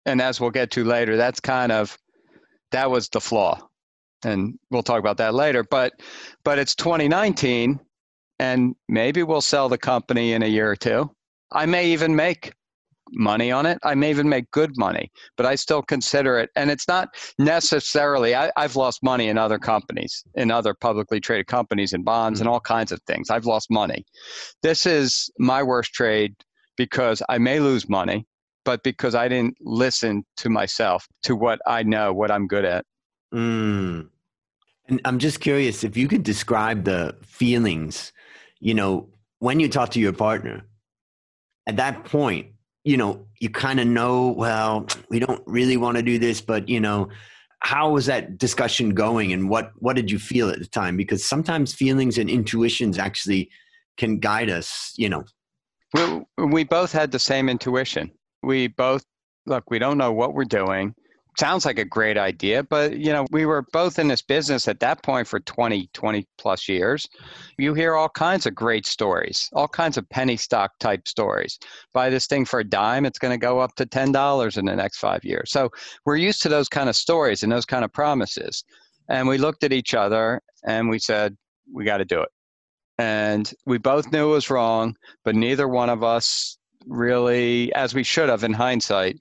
And 0.05 0.21
as 0.21 0.39
we'll 0.39 0.49
get 0.49 0.71
to 0.71 0.85
later, 0.85 1.17
that's 1.17 1.41
kind 1.41 1.71
of 1.71 1.97
that 2.71 2.89
was 2.89 3.09
the 3.09 3.19
flaw, 3.19 3.59
and 4.23 4.57
we'll 4.69 4.83
talk 4.83 4.99
about 4.99 5.17
that 5.17 5.33
later. 5.33 5.63
But 5.63 5.93
but 6.43 6.59
it's 6.59 6.75
2019, 6.75 7.79
and 8.39 8.75
maybe 8.87 9.23
we'll 9.23 9.41
sell 9.41 9.67
the 9.67 9.79
company 9.79 10.33
in 10.33 10.43
a 10.43 10.47
year 10.47 10.69
or 10.69 10.75
two. 10.75 11.09
I 11.51 11.65
may 11.65 11.87
even 11.87 12.15
make 12.15 12.53
money 13.11 13.51
on 13.51 13.65
it. 13.65 13.77
I 13.83 13.95
may 13.95 14.09
even 14.09 14.29
make 14.29 14.49
good 14.51 14.77
money, 14.77 15.11
but 15.37 15.45
I 15.45 15.55
still 15.55 15.81
consider 15.81 16.37
it. 16.39 16.49
And 16.55 16.71
it's 16.71 16.87
not 16.87 17.09
necessarily, 17.37 18.35
I, 18.35 18.51
have 18.57 18.75
lost 18.75 19.03
money 19.03 19.27
in 19.27 19.37
other 19.37 19.59
companies, 19.59 20.23
in 20.35 20.51
other 20.51 20.73
publicly 20.73 21.19
traded 21.19 21.47
companies 21.47 21.93
and 21.93 22.03
bonds 22.03 22.39
mm-hmm. 22.39 22.47
and 22.47 22.53
all 22.53 22.59
kinds 22.59 22.91
of 22.91 23.01
things. 23.03 23.29
I've 23.29 23.45
lost 23.45 23.69
money. 23.69 24.05
This 24.61 24.85
is 24.85 25.29
my 25.37 25.63
worst 25.63 25.93
trade 25.93 26.35
because 26.77 27.21
I 27.29 27.37
may 27.37 27.59
lose 27.59 27.87
money, 27.87 28.25
but 28.63 28.83
because 28.83 29.15
I 29.15 29.27
didn't 29.27 29.57
listen 29.61 30.25
to 30.37 30.49
myself, 30.49 31.07
to 31.23 31.35
what 31.35 31.59
I 31.67 31.83
know, 31.83 32.13
what 32.13 32.31
I'm 32.31 32.47
good 32.47 32.65
at. 32.65 32.85
Mm. 33.33 34.09
And 34.87 35.01
I'm 35.05 35.19
just 35.19 35.39
curious 35.39 35.83
if 35.83 35.97
you 35.97 36.07
could 36.07 36.23
describe 36.23 36.83
the 36.83 37.15
feelings, 37.23 38.13
you 38.59 38.73
know, 38.73 39.09
when 39.39 39.59
you 39.59 39.69
talk 39.69 39.91
to 39.91 39.99
your 39.99 40.13
partner 40.13 40.63
at 41.67 41.77
that 41.77 42.05
point, 42.05 42.47
you 42.85 42.97
know, 42.97 43.25
you 43.39 43.49
kind 43.49 43.79
of 43.79 43.87
know, 43.87 44.29
well, 44.29 44.87
we 45.09 45.19
don't 45.19 45.43
really 45.47 45.75
want 45.75 45.97
to 45.97 46.03
do 46.03 46.17
this, 46.17 46.39
but 46.39 46.69
you 46.69 46.79
know, 46.79 47.09
how 47.59 47.89
was 47.89 48.05
that 48.05 48.37
discussion 48.37 48.91
going 48.91 49.33
and 49.33 49.49
what 49.49 49.71
what 49.79 49.95
did 49.95 50.09
you 50.11 50.19
feel 50.19 50.49
at 50.49 50.59
the 50.59 50.67
time? 50.67 50.95
Because 50.95 51.25
sometimes 51.25 51.73
feelings 51.73 52.19
and 52.19 52.29
intuitions 52.29 52.99
actually 52.99 53.49
can 53.97 54.19
guide 54.19 54.49
us, 54.49 54.93
you 54.97 55.09
know. 55.09 55.25
We, 55.93 56.45
we 56.45 56.63
both 56.63 56.91
had 56.91 57.11
the 57.11 57.19
same 57.19 57.49
intuition. 57.49 58.11
We 58.43 58.67
both 58.67 59.03
look, 59.47 59.69
we 59.71 59.79
don't 59.79 59.97
know 59.97 60.11
what 60.11 60.35
we're 60.35 60.45
doing 60.45 60.93
sounds 61.37 61.65
like 61.65 61.79
a 61.79 61.85
great 61.85 62.17
idea, 62.17 62.63
but 62.63 62.97
you 62.97 63.11
know, 63.11 63.25
we 63.31 63.45
were 63.45 63.63
both 63.73 63.99
in 63.99 64.07
this 64.07 64.21
business 64.21 64.67
at 64.67 64.79
that 64.79 65.03
point 65.03 65.27
for 65.27 65.39
20, 65.39 65.89
20 65.93 66.27
plus 66.37 66.67
years. 66.67 67.07
You 67.57 67.73
hear 67.73 67.95
all 67.95 68.09
kinds 68.09 68.45
of 68.45 68.55
great 68.55 68.85
stories, 68.85 69.49
all 69.53 69.67
kinds 69.67 69.97
of 69.97 70.07
penny 70.09 70.37
stock 70.37 70.71
type 70.79 71.07
stories. 71.07 71.59
Buy 71.93 72.09
this 72.09 72.27
thing 72.27 72.45
for 72.45 72.59
a 72.59 72.63
dime, 72.63 73.05
it's 73.05 73.19
going 73.19 73.33
to 73.33 73.43
go 73.43 73.59
up 73.59 73.75
to 73.75 73.85
$10 73.85 74.57
in 74.57 74.65
the 74.65 74.75
next 74.75 74.97
five 74.97 75.23
years. 75.23 75.51
So 75.51 75.69
we're 76.05 76.17
used 76.17 76.41
to 76.43 76.49
those 76.49 76.69
kind 76.69 76.89
of 76.89 76.95
stories 76.95 77.43
and 77.43 77.51
those 77.51 77.65
kind 77.65 77.85
of 77.85 77.91
promises. 77.91 78.63
And 79.09 79.27
we 79.27 79.37
looked 79.37 79.63
at 79.63 79.73
each 79.73 79.93
other 79.93 80.41
and 80.65 80.89
we 80.89 80.99
said, 80.99 81.35
we 81.71 81.85
got 81.85 81.97
to 81.97 82.05
do 82.05 82.21
it. 82.21 82.29
And 82.97 83.51
we 83.65 83.77
both 83.77 84.11
knew 84.11 84.29
it 84.29 84.33
was 84.33 84.49
wrong, 84.49 84.95
but 85.23 85.35
neither 85.35 85.67
one 85.67 85.89
of 85.89 86.03
us 86.03 86.57
really, 86.87 87.73
as 87.73 87.93
we 87.93 88.03
should 88.03 88.29
have 88.29 88.43
in 88.43 88.53
hindsight, 88.53 89.17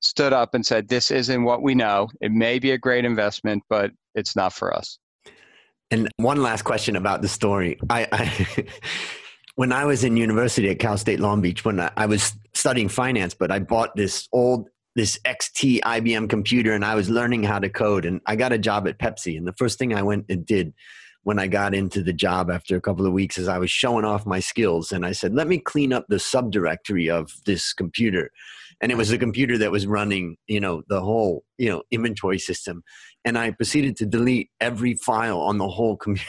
stood 0.00 0.32
up 0.32 0.54
and 0.54 0.64
said, 0.64 0.88
This 0.88 1.10
isn't 1.10 1.44
what 1.44 1.62
we 1.62 1.74
know. 1.74 2.08
It 2.20 2.32
may 2.32 2.58
be 2.58 2.72
a 2.72 2.78
great 2.78 3.04
investment, 3.04 3.62
but 3.68 3.92
it's 4.14 4.34
not 4.34 4.52
for 4.52 4.74
us. 4.74 4.98
And 5.90 6.08
one 6.16 6.42
last 6.42 6.62
question 6.62 6.96
about 6.96 7.22
the 7.22 7.28
story. 7.28 7.78
I, 7.88 8.06
I 8.12 8.66
when 9.56 9.72
I 9.72 9.84
was 9.84 10.04
in 10.04 10.16
university 10.16 10.70
at 10.70 10.78
Cal 10.78 10.96
State 10.96 11.20
Long 11.20 11.40
Beach, 11.40 11.64
when 11.64 11.80
I, 11.80 11.90
I 11.96 12.06
was 12.06 12.32
studying 12.54 12.88
finance, 12.88 13.34
but 13.34 13.50
I 13.50 13.58
bought 13.58 13.94
this 13.96 14.28
old 14.32 14.68
this 14.96 15.18
XT 15.24 15.80
IBM 15.80 16.28
computer 16.28 16.72
and 16.72 16.84
I 16.84 16.96
was 16.96 17.08
learning 17.08 17.44
how 17.44 17.60
to 17.60 17.68
code 17.68 18.04
and 18.04 18.20
I 18.26 18.34
got 18.34 18.52
a 18.52 18.58
job 18.58 18.88
at 18.88 18.98
Pepsi 18.98 19.38
and 19.38 19.46
the 19.46 19.52
first 19.52 19.78
thing 19.78 19.94
I 19.94 20.02
went 20.02 20.26
and 20.28 20.44
did 20.44 20.74
when 21.22 21.38
I 21.38 21.46
got 21.46 21.74
into 21.74 22.02
the 22.02 22.12
job 22.12 22.50
after 22.50 22.76
a 22.76 22.80
couple 22.80 23.06
of 23.06 23.12
weeks 23.12 23.38
is 23.38 23.46
I 23.46 23.58
was 23.58 23.70
showing 23.70 24.04
off 24.04 24.26
my 24.26 24.40
skills 24.40 24.90
and 24.90 25.06
I 25.06 25.12
said, 25.12 25.32
let 25.32 25.46
me 25.46 25.58
clean 25.58 25.92
up 25.92 26.06
the 26.08 26.16
subdirectory 26.16 27.08
of 27.08 27.32
this 27.46 27.72
computer 27.72 28.30
and 28.80 28.90
it 28.90 28.96
was 28.96 29.10
a 29.10 29.18
computer 29.18 29.58
that 29.58 29.70
was 29.70 29.86
running 29.86 30.36
you 30.46 30.60
know 30.60 30.82
the 30.88 31.00
whole 31.00 31.44
you 31.58 31.68
know 31.68 31.82
inventory 31.90 32.38
system. 32.38 32.82
And 33.24 33.36
i 33.36 33.50
proceeded 33.50 33.96
to 33.98 34.06
delete 34.06 34.50
every 34.60 34.94
file 34.94 35.40
on 35.40 35.58
the 35.58 35.68
whole 35.68 35.96
computer. 36.06 36.26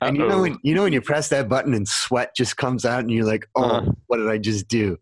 And 0.00 0.16
you 0.16 0.26
know 0.26 0.40
when 0.42 0.58
you 0.62 0.74
know 0.74 0.84
when 0.84 0.92
you 0.92 1.02
press 1.02 1.28
that 1.28 1.48
button 1.48 1.74
and 1.74 1.86
sweat 1.86 2.34
just 2.34 2.56
comes 2.56 2.84
out 2.84 3.00
and 3.00 3.10
you're 3.10 3.26
like 3.26 3.46
oh 3.56 3.62
uh-huh. 3.62 3.92
what 4.06 4.16
did 4.18 4.28
i 4.28 4.38
just 4.38 4.68
do? 4.68 4.98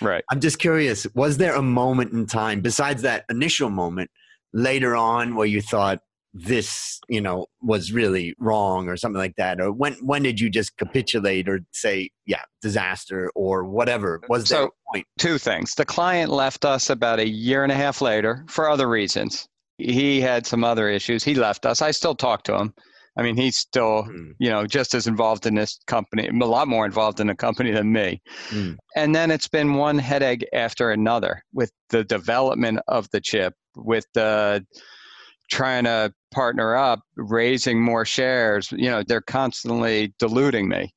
Right. 0.00 0.24
I'm 0.30 0.40
just 0.40 0.58
curious 0.58 1.06
was 1.14 1.36
there 1.36 1.54
a 1.54 1.62
moment 1.62 2.12
in 2.12 2.26
time 2.26 2.60
besides 2.60 3.02
that 3.02 3.24
initial 3.28 3.68
moment 3.68 4.10
later 4.54 4.96
on 4.96 5.34
where 5.34 5.46
you 5.46 5.60
thought 5.60 6.00
this, 6.34 7.00
you 7.08 7.20
know, 7.20 7.46
was 7.62 7.92
really 7.92 8.34
wrong 8.38 8.88
or 8.88 8.96
something 8.96 9.18
like 9.18 9.36
that? 9.36 9.60
Or 9.60 9.72
when 9.72 9.94
when 9.94 10.22
did 10.22 10.40
you 10.40 10.50
just 10.50 10.76
capitulate 10.76 11.48
or 11.48 11.60
say, 11.72 12.10
yeah, 12.26 12.42
disaster 12.62 13.30
or 13.34 13.64
whatever? 13.64 14.20
Was 14.28 14.48
there 14.48 14.58
So- 14.58 14.64
a 14.66 14.92
point? 14.92 15.06
Two 15.18 15.38
things. 15.38 15.74
The 15.74 15.84
client 15.84 16.30
left 16.30 16.64
us 16.64 16.90
about 16.90 17.18
a 17.18 17.28
year 17.28 17.62
and 17.62 17.72
a 17.72 17.76
half 17.76 18.00
later 18.00 18.44
for 18.48 18.68
other 18.68 18.88
reasons. 18.88 19.48
He 19.78 20.20
had 20.20 20.46
some 20.46 20.64
other 20.64 20.88
issues. 20.88 21.22
He 21.24 21.34
left 21.34 21.64
us. 21.64 21.82
I 21.82 21.92
still 21.92 22.14
talk 22.14 22.42
to 22.44 22.56
him. 22.58 22.74
I 23.16 23.22
mean, 23.22 23.36
he's 23.36 23.56
still, 23.56 24.04
Hmm, 24.04 24.30
you 24.38 24.48
know, 24.50 24.64
just 24.66 24.94
as 24.94 25.06
involved 25.08 25.44
in 25.46 25.54
this 25.56 25.78
company, 25.88 26.28
a 26.28 26.32
lot 26.46 26.68
more 26.68 26.84
involved 26.86 27.18
in 27.20 27.26
the 27.26 27.34
company 27.34 27.72
than 27.72 27.92
me. 27.92 28.20
hmm. 28.48 28.72
And 28.96 29.14
then 29.14 29.30
it's 29.32 29.48
been 29.48 29.74
one 29.74 29.98
headache 29.98 30.46
after 30.52 30.90
another 30.92 31.42
with 31.52 31.72
the 31.90 32.04
development 32.04 32.78
of 32.86 33.08
the 33.10 33.20
chip, 33.20 33.54
with 33.76 34.06
the 34.14 34.64
trying 35.50 35.84
to 35.84 36.12
partner 36.30 36.76
up, 36.76 37.00
raising 37.16 37.80
more 37.82 38.04
shares. 38.04 38.70
You 38.72 38.90
know, 38.90 39.02
they're 39.06 39.20
constantly 39.20 40.14
diluting 40.18 40.68
me. 40.68 40.92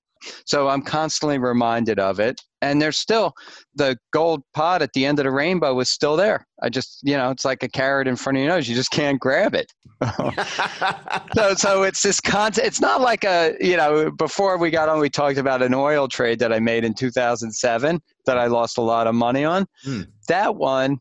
So 0.45 0.67
I'm 0.69 0.83
constantly 0.83 1.39
reminded 1.39 1.99
of 1.99 2.19
it. 2.19 2.39
And 2.61 2.79
there's 2.79 2.97
still 2.97 3.33
the 3.73 3.97
gold 4.13 4.43
pot 4.53 4.83
at 4.83 4.93
the 4.93 5.03
end 5.05 5.17
of 5.17 5.25
the 5.25 5.31
rainbow 5.31 5.79
is 5.79 5.89
still 5.89 6.15
there. 6.15 6.45
I 6.61 6.69
just, 6.69 6.99
you 7.01 7.17
know, 7.17 7.31
it's 7.31 7.43
like 7.43 7.63
a 7.63 7.67
carrot 7.67 8.07
in 8.07 8.15
front 8.15 8.37
of 8.37 8.43
your 8.43 8.53
nose. 8.53 8.69
You 8.69 8.75
just 8.75 8.91
can't 8.91 9.19
grab 9.19 9.55
it. 9.55 9.71
so 11.35 11.53
so 11.53 11.83
it's 11.83 12.01
this 12.01 12.19
concept 12.19 12.65
it's 12.65 12.81
not 12.81 13.01
like 13.01 13.23
a 13.23 13.55
you 13.59 13.77
know 13.77 14.09
before 14.11 14.57
we 14.57 14.71
got 14.71 14.89
on 14.89 14.99
we 14.99 15.09
talked 15.09 15.37
about 15.37 15.61
an 15.61 15.73
oil 15.75 16.07
trade 16.07 16.39
that 16.39 16.51
i 16.51 16.59
made 16.59 16.83
in 16.83 16.93
2007 16.93 18.01
that 18.25 18.37
i 18.37 18.47
lost 18.47 18.79
a 18.79 18.81
lot 18.81 19.05
of 19.05 19.13
money 19.13 19.43
on 19.45 19.65
Hmm. 19.83 20.01
that 20.27 20.55
one 20.55 20.97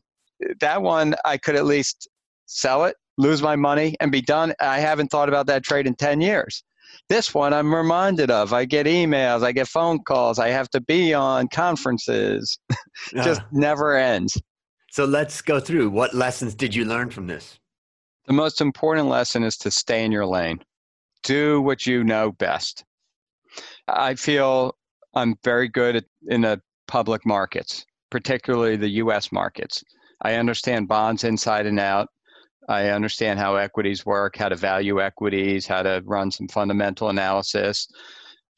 that 0.59 0.81
one 0.83 1.15
i 1.25 1.35
could 1.37 1.55
at 1.55 1.65
least 1.65 2.07
sell 2.45 2.85
it 2.85 2.95
lose 3.21 3.41
my 3.41 3.55
money 3.55 3.95
and 3.99 4.11
be 4.11 4.21
done 4.21 4.53
i 4.59 4.79
haven't 4.79 5.09
thought 5.09 5.29
about 5.29 5.47
that 5.47 5.63
trade 5.63 5.87
in 5.87 5.95
10 5.95 6.21
years 6.21 6.63
this 7.09 7.33
one 7.33 7.53
i'm 7.53 7.73
reminded 7.73 8.29
of 8.29 8.53
i 8.53 8.65
get 8.65 8.85
emails 8.85 9.43
i 9.43 9.51
get 9.51 9.67
phone 9.67 9.99
calls 10.03 10.39
i 10.39 10.49
have 10.49 10.69
to 10.69 10.81
be 10.81 11.13
on 11.13 11.47
conferences 11.47 12.59
just 13.23 13.41
Ah, 13.41 13.47
never 13.51 13.95
ends 13.95 14.41
so 14.91 15.05
let's 15.05 15.41
go 15.41 15.61
through. 15.61 15.89
What 15.89 16.13
lessons 16.13 16.53
did 16.53 16.75
you 16.75 16.83
learn 16.83 17.09
from 17.11 17.27
this? 17.27 17.57
the 18.27 18.33
most 18.33 18.59
important 18.61 19.07
lesson 19.07 19.41
is 19.43 19.57
to 19.57 19.71
stay 19.71 20.03
in 20.05 20.11
your 20.11 20.25
lane. 20.25 20.59
Do 21.23 21.61
what 21.61 21.85
you 21.87 22.03
know 22.03 22.33
best. 22.33 22.83
I 23.87 24.15
feel 24.15 24.75
I'm 25.13 25.35
very 25.43 25.69
good 25.69 25.95
at, 25.95 26.05
in 26.27 26.41
the 26.41 26.61
public 26.87 27.25
markets, 27.25 27.85
particularly 28.09 28.75
the 28.75 28.89
US 29.03 29.31
markets. 29.31 29.81
I 30.21 30.35
understand 30.35 30.89
bonds 30.89 31.23
inside 31.23 31.65
and 31.65 31.79
out. 31.79 32.09
I 32.71 32.89
understand 32.89 33.37
how 33.37 33.55
equities 33.55 34.05
work, 34.05 34.37
how 34.37 34.49
to 34.49 34.55
value 34.55 35.01
equities, 35.01 35.67
how 35.67 35.83
to 35.83 36.01
run 36.05 36.31
some 36.31 36.47
fundamental 36.47 37.09
analysis. 37.09 37.87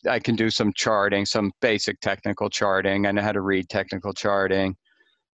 I 0.07 0.19
can 0.19 0.35
do 0.35 0.49
some 0.49 0.71
charting, 0.73 1.25
some 1.25 1.51
basic 1.61 1.99
technical 1.99 2.49
charting. 2.49 3.07
I 3.07 3.11
know 3.11 3.23
how 3.23 3.31
to 3.31 3.41
read 3.41 3.69
technical 3.69 4.13
charting. 4.13 4.75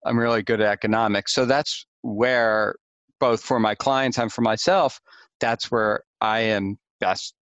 I'm 0.05 0.17
really 0.17 0.43
good 0.43 0.61
at 0.61 0.71
economics. 0.71 1.33
So 1.33 1.45
that's 1.45 1.85
where 2.03 2.75
both 3.19 3.41
for 3.41 3.59
my 3.59 3.75
clients 3.75 4.17
and 4.17 4.31
for 4.31 4.41
myself, 4.41 4.99
that's 5.41 5.69
where 5.69 6.03
I 6.21 6.39
am 6.39 6.79
best 7.01 7.33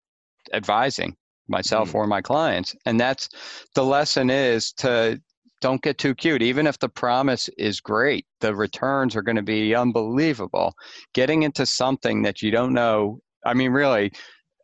advising 0.53 1.15
myself 1.48 1.91
Mm. 1.91 1.96
or 1.96 2.08
my 2.08 2.22
clients. 2.22 2.75
And 2.86 3.00
that's 3.00 3.29
the 3.75 3.84
lesson 3.84 4.29
is 4.29 4.72
to 4.77 5.22
don't 5.62 5.82
get 5.82 5.98
too 5.98 6.14
cute. 6.14 6.42
Even 6.42 6.68
if 6.68 6.80
the 6.80 6.90
promise 6.90 7.50
is 7.58 7.80
great, 7.80 8.26
the 8.42 8.56
returns 8.56 9.16
are 9.16 9.22
going 9.22 9.36
to 9.36 9.42
be 9.42 9.76
unbelievable. 9.76 10.74
Getting 11.14 11.44
into 11.44 11.66
something 11.66 12.22
that 12.24 12.42
you 12.42 12.52
don't 12.52 12.74
know, 12.74 13.20
I 13.46 13.54
mean, 13.54 13.72
really, 13.72 14.12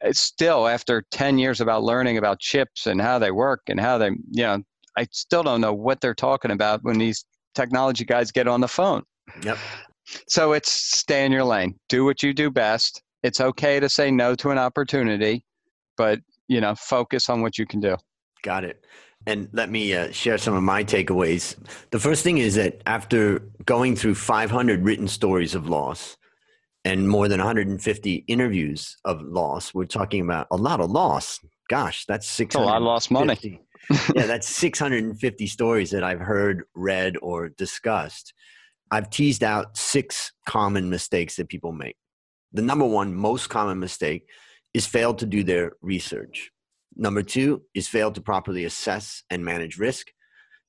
it's 0.02 0.20
still 0.20 0.68
after 0.68 1.04
10 1.12 1.38
years 1.38 1.62
about 1.62 1.84
learning 1.84 2.18
about 2.18 2.40
chips 2.40 2.88
and 2.88 3.02
how 3.02 3.20
they 3.20 3.32
work 3.32 3.62
and 3.68 3.80
how 3.80 3.98
they, 3.98 4.10
you 4.32 4.44
know, 4.44 4.62
I 4.98 5.08
still 5.12 5.44
don't 5.44 5.62
know 5.62 5.74
what 5.74 6.02
they're 6.02 6.14
talking 6.14 6.52
about 6.52 6.84
when 6.84 7.00
these 7.00 7.26
technology 7.56 8.06
guys 8.06 8.32
get 8.32 8.48
on 8.48 8.62
the 8.62 8.68
phone. 8.68 9.04
Yep. 9.44 9.58
So 10.28 10.54
it's 10.54 10.72
stay 10.72 11.26
in 11.26 11.32
your 11.32 11.46
lane. 11.46 11.80
Do 11.90 12.06
what 12.06 12.22
you 12.22 12.34
do 12.34 12.52
best. 12.52 13.02
It's 13.24 13.40
okay 13.40 13.80
to 13.80 13.88
say 13.88 14.12
no 14.12 14.36
to 14.36 14.52
an 14.52 14.58
opportunity, 14.58 15.46
but 15.98 16.20
you 16.48 16.60
know, 16.60 16.76
focus 16.76 17.30
on 17.30 17.42
what 17.42 17.58
you 17.58 17.66
can 17.66 17.80
do. 17.80 17.96
Got 18.44 18.66
it. 18.66 18.86
And 19.26 19.48
let 19.54 19.70
me 19.70 19.94
uh, 19.94 20.12
share 20.12 20.38
some 20.38 20.54
of 20.54 20.64
my 20.64 20.84
takeaways. 20.84 21.56
The 21.92 22.00
first 22.00 22.24
thing 22.24 22.40
is 22.40 22.56
that 22.56 22.82
after 22.86 23.40
going 23.66 23.96
through 23.96 24.16
500 24.16 24.84
written 24.84 25.08
stories 25.08 25.56
of 25.56 25.70
loss 25.70 26.18
and 26.84 27.08
more 27.08 27.30
than 27.30 27.40
150 27.40 28.16
interviews 28.28 28.98
of 29.06 29.22
loss, 29.22 29.74
we're 29.74 29.86
talking 29.86 30.22
about 30.22 30.48
a 30.52 30.58
lot 30.58 30.82
of 30.82 30.92
loss. 30.92 31.40
Gosh, 31.70 32.06
that's 32.06 32.26
It's 32.26 32.34
600. 32.34 32.64
a 32.64 32.68
lot 32.68 32.78
of 32.78 32.84
lost 32.84 33.12
money. 33.12 33.62
yeah, 34.16 34.26
that's 34.26 34.48
650 34.48 35.48
stories 35.48 35.92
that 35.92 36.04
I've 36.04 36.20
heard, 36.20 36.64
read, 36.76 37.16
or 37.22 37.50
discussed. 37.50 38.34
I've 38.92 39.10
teased 39.10 39.44
out 39.44 39.78
six 39.78 40.34
common 40.46 40.90
mistakes 40.90 41.38
that 41.38 41.48
people 41.50 41.72
make. 41.72 41.96
The 42.52 42.62
number 42.62 42.86
one 42.86 43.16
most 43.16 43.50
common 43.50 43.80
mistake 43.80 44.28
is 44.74 44.86
fail 44.86 45.14
to 45.16 45.26
do 45.26 45.44
their 45.44 45.74
research. 45.82 46.52
Number 46.96 47.24
two 47.24 47.64
is 47.74 47.88
fail 47.88 48.12
to 48.12 48.22
properly 48.22 48.66
assess 48.66 49.24
and 49.30 49.44
manage 49.44 49.78
risk. 49.78 50.08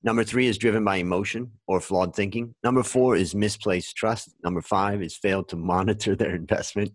Number 0.03 0.23
three 0.23 0.47
is 0.47 0.57
driven 0.57 0.83
by 0.83 0.97
emotion 0.97 1.51
or 1.67 1.79
flawed 1.79 2.15
thinking. 2.15 2.53
Number 2.63 2.83
four 2.83 3.15
is 3.15 3.33
misplaced 3.33 3.95
trust. 3.95 4.35
Number 4.43 4.61
five 4.61 5.01
is 5.01 5.17
fail 5.17 5.43
to 5.45 5.55
monitor 5.55 6.15
their 6.15 6.35
investment. 6.35 6.91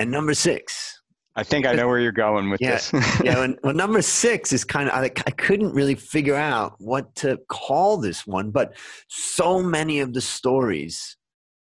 And 0.00 0.10
number 0.10 0.34
six, 0.34 1.00
I 1.34 1.44
think 1.44 1.66
I 1.66 1.72
know 1.72 1.86
where 1.86 1.98
you're 1.98 2.12
going 2.12 2.50
with 2.50 2.60
Yeah, 2.60 2.72
this. 2.72 2.92
yeah, 3.24 3.42
and, 3.42 3.58
well, 3.62 3.74
number 3.74 4.02
six 4.02 4.52
is 4.52 4.64
kind 4.64 4.88
of 4.88 4.94
I, 4.94 5.04
I 5.04 5.30
couldn't 5.30 5.72
really 5.72 5.94
figure 5.94 6.34
out 6.34 6.74
what 6.78 7.14
to 7.16 7.38
call 7.48 7.96
this 7.96 8.26
one, 8.26 8.50
but 8.50 8.74
so 9.08 9.62
many 9.62 10.00
of 10.00 10.12
the 10.12 10.20
stories 10.20 11.16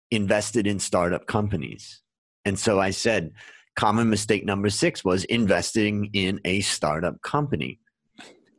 invested 0.09 0.65
in 0.65 0.79
startup 0.79 1.27
companies, 1.27 2.01
and 2.43 2.57
so 2.57 2.79
I 2.79 2.89
said, 2.89 3.33
common 3.75 4.09
mistake 4.09 4.45
number 4.45 4.69
six 4.69 5.03
was 5.03 5.23
investing 5.25 6.09
in 6.13 6.39
a 6.45 6.61
startup 6.61 7.21
company, 7.21 7.79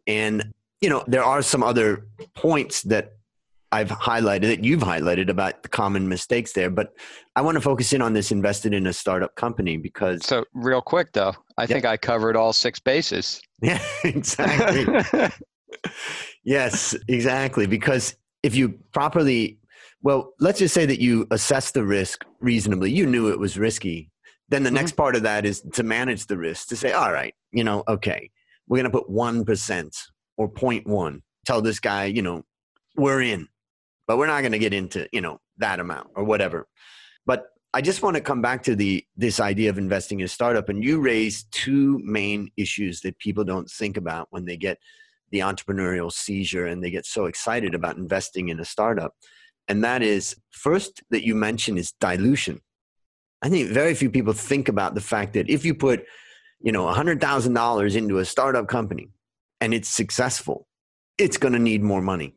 and 0.07 0.53
you 0.81 0.89
know 0.89 1.05
there 1.07 1.25
are 1.25 1.43
some 1.43 1.63
other 1.63 2.07
points 2.35 2.83
that 2.83 3.13
I've 3.71 3.89
highlighted 3.89 4.43
that 4.43 4.65
you've 4.65 4.83
highlighted 4.83 5.29
about 5.29 5.63
the 5.63 5.69
common 5.69 6.09
mistakes 6.09 6.53
there, 6.53 6.71
but 6.71 6.93
I 7.37 7.41
want 7.41 7.57
to 7.57 7.61
focus 7.61 7.93
in 7.93 8.03
on 8.03 8.13
this 8.13 8.31
invested 8.31 8.75
in 8.75 8.87
a 8.87 8.93
startup 8.93 9.35
company 9.35 9.77
because 9.77 10.25
so 10.25 10.45
real 10.53 10.83
quick 10.83 11.13
though, 11.13 11.35
I 11.57 11.67
think 11.67 11.85
I 11.85 11.97
covered 11.97 12.37
all 12.37 12.53
six 12.53 12.81
bases. 12.81 13.41
yeah, 13.63 13.83
exactly. 14.05 15.31
Yes, 16.45 16.97
exactly. 17.09 17.67
Because 17.67 18.17
if 18.43 18.55
you 18.55 18.79
properly, 18.93 19.59
well, 20.03 20.33
let's 20.41 20.59
just 20.59 20.75
say 20.75 20.87
that 20.87 21.01
you 21.01 21.27
assess 21.31 21.71
the 21.71 21.85
risk 21.85 22.25
reasonably, 22.41 22.91
you 22.91 23.07
knew 23.07 23.29
it 23.29 23.39
was 23.39 23.59
risky. 23.59 24.11
Then 24.49 24.63
the 24.65 24.71
Mhm. 24.71 24.75
next 24.75 24.93
part 24.93 25.17
of 25.17 25.23
that 25.23 25.45
is 25.47 25.63
to 25.73 25.83
manage 25.83 26.27
the 26.27 26.37
risk, 26.37 26.69
to 26.69 26.77
say, 26.77 26.93
all 26.93 27.13
right, 27.13 27.35
you 27.53 27.65
know, 27.65 27.85
okay, 27.89 28.31
we're 28.67 28.79
going 28.79 28.91
to 28.91 28.99
put 28.99 29.09
1% 29.09 29.95
or 30.37 30.49
0.1. 30.49 31.23
Tell 31.47 31.63
this 31.63 31.81
guy, 31.81 32.05
you 32.07 32.23
know, 32.23 32.45
we're 32.97 33.23
in, 33.23 33.49
but 34.07 34.19
we're 34.19 34.27
not 34.27 34.41
going 34.41 34.53
to 34.53 34.59
get 34.59 34.75
into, 34.75 35.09
you 35.13 35.21
know, 35.21 35.41
that 35.59 35.81
amount 35.81 36.11
or 36.15 36.25
whatever. 36.25 36.69
But 37.27 37.47
I 37.75 37.81
just 37.81 38.03
want 38.03 38.17
to 38.17 38.23
come 38.23 38.43
back 38.43 38.63
to 38.65 38.77
the 38.77 39.07
this 39.17 39.41
idea 39.41 39.71
of 39.71 39.79
investing 39.79 40.21
in 40.21 40.27
a 40.27 40.29
startup, 40.29 40.69
and 40.69 40.85
you 40.85 41.01
raised 41.01 41.51
two 41.51 41.99
main 42.05 42.51
issues 42.57 43.01
that 43.01 43.19
people 43.19 43.45
don't 43.45 43.71
think 43.71 43.97
about 43.97 44.29
when 44.31 44.45
they 44.45 44.59
get 44.59 44.79
the 45.31 45.39
entrepreneurial 45.39 46.13
seizure 46.13 46.67
and 46.67 46.85
they 46.85 46.91
get 46.91 47.07
so 47.07 47.25
excited 47.25 47.75
about 47.75 47.97
investing 47.97 48.51
in 48.51 48.61
a 48.61 48.65
startup. 48.65 49.17
And 49.69 49.83
that 49.85 50.03
is 50.03 50.37
first 50.51 51.03
that 51.09 51.25
you 51.25 51.35
mentioned 51.35 51.79
is 51.79 51.93
dilution. 51.93 52.61
I 53.43 53.49
think 53.49 53.71
very 53.71 53.95
few 53.95 54.11
people 54.11 54.33
think 54.33 54.69
about 54.69 54.95
the 54.95 55.01
fact 55.01 55.33
that 55.35 55.51
if 55.51 55.65
you 55.65 55.75
put, 55.75 56.05
you 56.61 56.71
know, 56.71 56.85
$100,000 56.85 57.97
into 57.97 58.19
a 58.19 58.25
startup 58.25 58.69
company 58.69 59.09
and 59.61 59.75
it's 59.75 59.89
successful, 59.89 60.69
it's 61.19 61.37
going 61.37 61.53
to 61.53 61.59
need 61.59 61.83
more 61.83 62.01
money. 62.01 62.35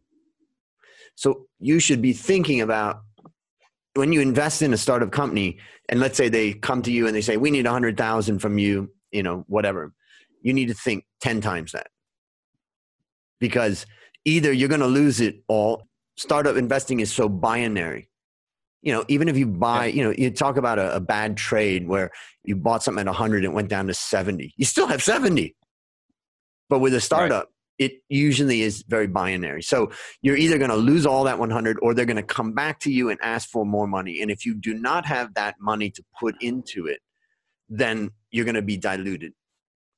So 1.15 1.45
you 1.59 1.79
should 1.79 2.01
be 2.01 2.13
thinking 2.13 2.62
about 2.62 3.01
when 3.93 4.12
you 4.12 4.19
invest 4.19 4.62
in 4.62 4.74
a 4.74 4.77
startup 4.77 5.12
company 5.12 5.59
and 5.88 6.00
let's 6.00 6.17
say 6.17 6.27
they 6.27 6.53
come 6.53 6.81
to 6.81 6.91
you 6.91 7.07
and 7.07 7.15
they 7.15 7.21
say 7.21 7.38
we 7.38 7.51
need 7.51 7.65
100,000 7.65 8.39
from 8.39 8.57
you, 8.57 8.91
you 9.12 9.24
know, 9.24 9.45
whatever. 9.47 9.93
You 10.41 10.53
need 10.53 10.67
to 10.67 10.74
think 10.74 11.05
10 11.21 11.39
times 11.41 11.71
that 11.71 11.88
because 13.39 13.85
either 14.25 14.51
you're 14.51 14.69
going 14.69 14.81
to 14.81 14.88
lose 14.88 15.21
it 15.21 15.43
all. 15.47 15.88
Startup 16.17 16.55
investing 16.55 17.00
is 17.00 17.12
so 17.12 17.29
binary. 17.29 18.09
You 18.86 18.94
know, 18.94 19.04
even 19.10 19.27
if 19.27 19.36
you 19.36 19.48
buy, 19.48 19.88
you 19.88 20.04
know, 20.04 20.13
you 20.18 20.32
talk 20.32 20.56
about 20.56 20.80
a, 20.80 20.96
a 20.96 21.00
bad 21.01 21.36
trade 21.36 21.88
where 21.88 22.12
you 22.46 22.56
bought 22.56 22.84
something 22.84 23.01
at 23.01 23.08
100 23.08 23.38
and 23.38 23.46
it 23.46 23.54
went 23.54 23.68
down 23.68 23.88
to 23.88 23.94
70, 23.94 24.54
you 24.56 24.63
still 24.63 24.88
have 24.88 25.04
70. 25.04 25.54
But 26.70 26.80
with 26.80 26.94
a 26.94 27.01
startup, 27.01 27.50
it 27.77 27.94
usually 28.10 28.62
is 28.62 28.84
very 28.88 29.08
binary. 29.08 29.62
So 29.62 29.92
you're 30.22 30.38
either 30.38 30.58
going 30.58 30.70
to 30.70 30.77
lose 30.77 31.06
all 31.06 31.25
that 31.25 31.39
100 31.39 31.77
or 31.82 31.94
they're 31.94 32.06
going 32.06 32.15
to 32.15 32.24
come 32.24 32.54
back 32.54 32.80
to 32.82 32.92
you 32.92 33.10
and 33.10 33.20
ask 33.22 33.50
for 33.50 33.65
more 33.65 33.88
money. 33.88 34.22
And 34.22 34.32
if 34.32 34.46
you 34.46 34.56
do 34.56 34.74
not 34.74 35.06
have 35.06 35.34
that 35.34 35.56
money 35.60 35.89
to 35.92 36.04
put 36.18 36.36
into 36.42 36.86
it, 36.86 37.00
then 37.68 38.12
you're 38.32 38.46
going 38.46 38.56
to 38.56 38.62
be 38.62 38.77
diluted. 38.77 39.34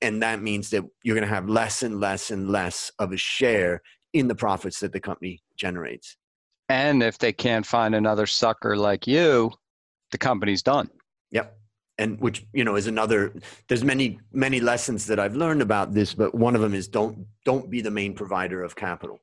And 0.02 0.22
that 0.22 0.42
means 0.42 0.70
that 0.72 0.84
you're 1.04 1.16
going 1.16 1.28
to 1.28 1.34
have 1.34 1.50
less 1.50 1.84
and 1.84 2.00
less 2.00 2.32
and 2.32 2.50
less 2.50 2.92
of 3.00 3.12
a 3.12 3.18
share 3.18 3.82
in 4.14 4.28
the 4.28 4.36
profits 4.36 4.80
that 4.80 4.94
the 4.94 5.00
company 5.00 5.42
generates. 5.56 6.18
And 6.70 7.02
if 7.02 7.18
they 7.18 7.32
can't 7.32 7.66
find 7.66 7.96
another 7.96 8.26
sucker 8.26 8.76
like 8.76 9.08
you, 9.08 9.52
the 10.12 10.18
company's 10.18 10.62
done. 10.62 10.90
Yep. 11.32 11.58
And 11.98 12.20
which 12.20 12.46
you 12.54 12.64
know 12.64 12.76
is 12.76 12.88
another 12.88 13.34
there's 13.68 13.84
many 13.84 14.20
many 14.32 14.60
lessons 14.60 15.08
that 15.08 15.20
i've 15.20 15.36
learned 15.36 15.64
about 15.64 15.96
this 15.96 16.14
but 16.14 16.36
one 16.36 16.54
of 16.56 16.62
them 16.62 16.76
is 16.76 16.88
don't 16.88 17.26
don't 17.44 17.72
be 17.72 17.82
the 17.82 17.90
main 17.90 18.14
provider 18.14 18.64
of 18.64 18.76
capital. 18.76 19.20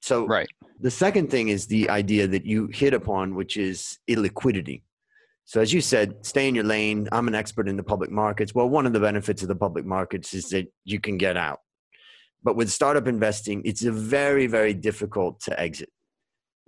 So 0.00 0.26
right. 0.26 0.48
the 0.78 0.90
second 0.90 1.30
thing 1.30 1.48
is 1.48 1.66
the 1.66 1.90
idea 1.90 2.28
that 2.28 2.46
you 2.46 2.68
hit 2.68 2.94
upon 2.94 3.34
which 3.34 3.56
is 3.56 3.98
illiquidity. 4.08 4.82
So 5.46 5.60
as 5.60 5.72
you 5.72 5.80
said 5.80 6.24
stay 6.24 6.46
in 6.46 6.54
your 6.54 6.64
lane. 6.64 7.08
I'm 7.10 7.26
an 7.26 7.34
expert 7.34 7.68
in 7.68 7.76
the 7.76 7.82
public 7.82 8.10
markets. 8.10 8.54
Well 8.54 8.68
one 8.68 8.86
of 8.86 8.92
the 8.92 9.00
benefits 9.00 9.42
of 9.42 9.48
the 9.48 9.56
public 9.56 9.84
markets 9.84 10.34
is 10.34 10.50
that 10.50 10.72
you 10.84 11.00
can 11.00 11.18
get 11.18 11.36
out. 11.36 11.60
But 12.44 12.54
with 12.54 12.70
startup 12.70 13.08
investing 13.08 13.62
it's 13.64 13.82
a 13.82 13.90
very 13.90 14.46
very 14.46 14.74
difficult 14.74 15.40
to 15.40 15.58
exit 15.58 15.90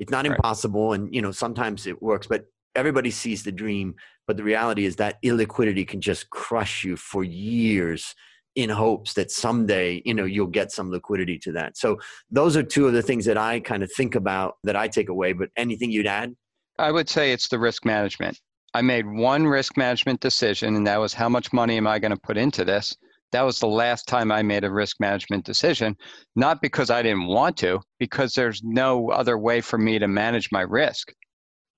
it's 0.00 0.10
not 0.10 0.26
right. 0.26 0.34
impossible 0.34 0.94
and 0.94 1.14
you 1.14 1.22
know 1.22 1.30
sometimes 1.30 1.86
it 1.86 2.02
works 2.02 2.26
but 2.26 2.46
everybody 2.74 3.10
sees 3.10 3.44
the 3.44 3.52
dream 3.52 3.94
but 4.26 4.36
the 4.36 4.42
reality 4.42 4.84
is 4.84 4.96
that 4.96 5.22
illiquidity 5.22 5.86
can 5.86 6.00
just 6.00 6.30
crush 6.30 6.82
you 6.84 6.96
for 6.96 7.22
years 7.22 8.14
in 8.56 8.68
hopes 8.68 9.14
that 9.14 9.30
someday 9.30 10.02
you 10.04 10.14
know 10.14 10.24
you'll 10.24 10.46
get 10.46 10.72
some 10.72 10.90
liquidity 10.90 11.38
to 11.38 11.52
that. 11.52 11.76
So 11.76 11.98
those 12.30 12.56
are 12.56 12.62
two 12.62 12.86
of 12.86 12.92
the 12.92 13.02
things 13.02 13.24
that 13.26 13.38
i 13.38 13.60
kind 13.60 13.82
of 13.82 13.90
think 13.92 14.14
about 14.14 14.56
that 14.64 14.76
i 14.76 14.88
take 14.88 15.08
away 15.08 15.32
but 15.32 15.50
anything 15.56 15.90
you'd 15.90 16.06
add? 16.06 16.34
I 16.78 16.90
would 16.90 17.08
say 17.08 17.32
it's 17.32 17.48
the 17.48 17.58
risk 17.58 17.84
management. 17.84 18.40
I 18.72 18.82
made 18.82 19.06
one 19.06 19.46
risk 19.46 19.76
management 19.76 20.20
decision 20.20 20.76
and 20.76 20.86
that 20.86 20.98
was 20.98 21.12
how 21.12 21.28
much 21.28 21.52
money 21.52 21.76
am 21.76 21.86
i 21.86 21.98
going 21.98 22.12
to 22.12 22.20
put 22.20 22.36
into 22.36 22.64
this 22.64 22.96
that 23.32 23.42
was 23.42 23.58
the 23.58 23.66
last 23.66 24.06
time 24.06 24.30
i 24.32 24.42
made 24.42 24.64
a 24.64 24.70
risk 24.70 24.96
management 25.00 25.44
decision 25.44 25.96
not 26.36 26.60
because 26.60 26.90
i 26.90 27.02
didn't 27.02 27.26
want 27.26 27.56
to 27.56 27.80
because 27.98 28.34
there's 28.34 28.62
no 28.62 29.10
other 29.10 29.38
way 29.38 29.60
for 29.60 29.78
me 29.78 29.98
to 29.98 30.08
manage 30.08 30.50
my 30.52 30.62
risk 30.62 31.12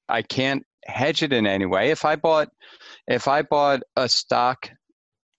i 0.08 0.22
can't 0.22 0.64
hedge 0.86 1.22
it 1.22 1.32
in 1.32 1.46
any 1.46 1.66
way. 1.66 1.90
If 1.90 2.04
I 2.04 2.16
bought 2.16 2.48
if 3.06 3.28
I 3.28 3.42
bought 3.42 3.82
a 3.96 4.08
stock, 4.08 4.70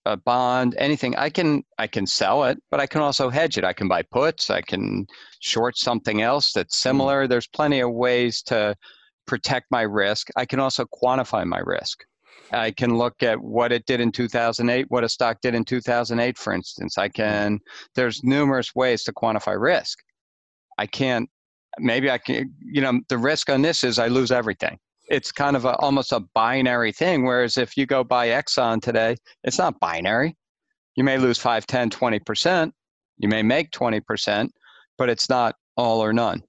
a 0.06 0.16
bond, 0.16 0.74
anything, 0.78 1.16
I 1.16 1.30
can 1.30 1.62
I 1.78 1.86
can 1.86 2.06
sell 2.06 2.44
it, 2.44 2.58
but 2.70 2.80
I 2.80 2.86
can 2.86 3.00
also 3.00 3.30
hedge 3.30 3.58
it. 3.58 3.64
I 3.64 3.72
can 3.72 3.88
buy 3.88 4.02
puts, 4.02 4.50
I 4.50 4.62
can 4.62 5.06
short 5.40 5.76
something 5.76 6.22
else 6.22 6.52
that's 6.52 6.78
similar. 6.78 7.26
There's 7.26 7.46
plenty 7.48 7.80
of 7.80 7.92
ways 7.92 8.42
to 8.42 8.76
protect 9.26 9.66
my 9.70 9.82
risk. 9.82 10.28
I 10.36 10.44
can 10.44 10.60
also 10.60 10.84
quantify 10.84 11.44
my 11.46 11.60
risk. 11.60 12.04
I 12.52 12.70
can 12.70 12.96
look 12.96 13.22
at 13.22 13.40
what 13.40 13.72
it 13.72 13.84
did 13.86 14.00
in 14.00 14.12
2008, 14.12 14.86
what 14.88 15.04
a 15.04 15.08
stock 15.08 15.38
did 15.42 15.54
in 15.54 15.64
2008, 15.64 16.38
for 16.38 16.52
instance. 16.52 16.98
I 16.98 17.08
can, 17.08 17.58
there's 17.94 18.22
numerous 18.22 18.74
ways 18.74 19.02
to 19.04 19.12
quantify 19.12 19.60
risk. 19.60 19.98
I 20.78 20.86
can't, 20.86 21.28
maybe 21.78 22.10
I 22.10 22.18
can, 22.18 22.54
you 22.60 22.80
know, 22.80 23.00
the 23.08 23.18
risk 23.18 23.50
on 23.50 23.62
this 23.62 23.82
is 23.84 23.98
I 23.98 24.08
lose 24.08 24.30
everything 24.30 24.78
it's 25.08 25.32
kind 25.32 25.56
of 25.56 25.64
a, 25.64 25.76
almost 25.76 26.12
a 26.12 26.20
binary 26.34 26.92
thing. 26.92 27.24
Whereas 27.24 27.56
if 27.56 27.76
you 27.76 27.86
go 27.86 28.04
buy 28.04 28.28
Exxon 28.28 28.80
today, 28.80 29.16
it's 29.42 29.58
not 29.58 29.78
binary. 29.80 30.36
You 30.96 31.04
may 31.04 31.18
lose 31.18 31.38
5, 31.38 31.66
10, 31.66 31.90
20%. 31.90 32.72
You 33.18 33.28
may 33.28 33.42
make 33.42 33.70
20%, 33.70 34.48
but 34.96 35.08
it's 35.08 35.28
not 35.28 35.56
all 35.76 36.02
or 36.02 36.12
none. 36.12 36.42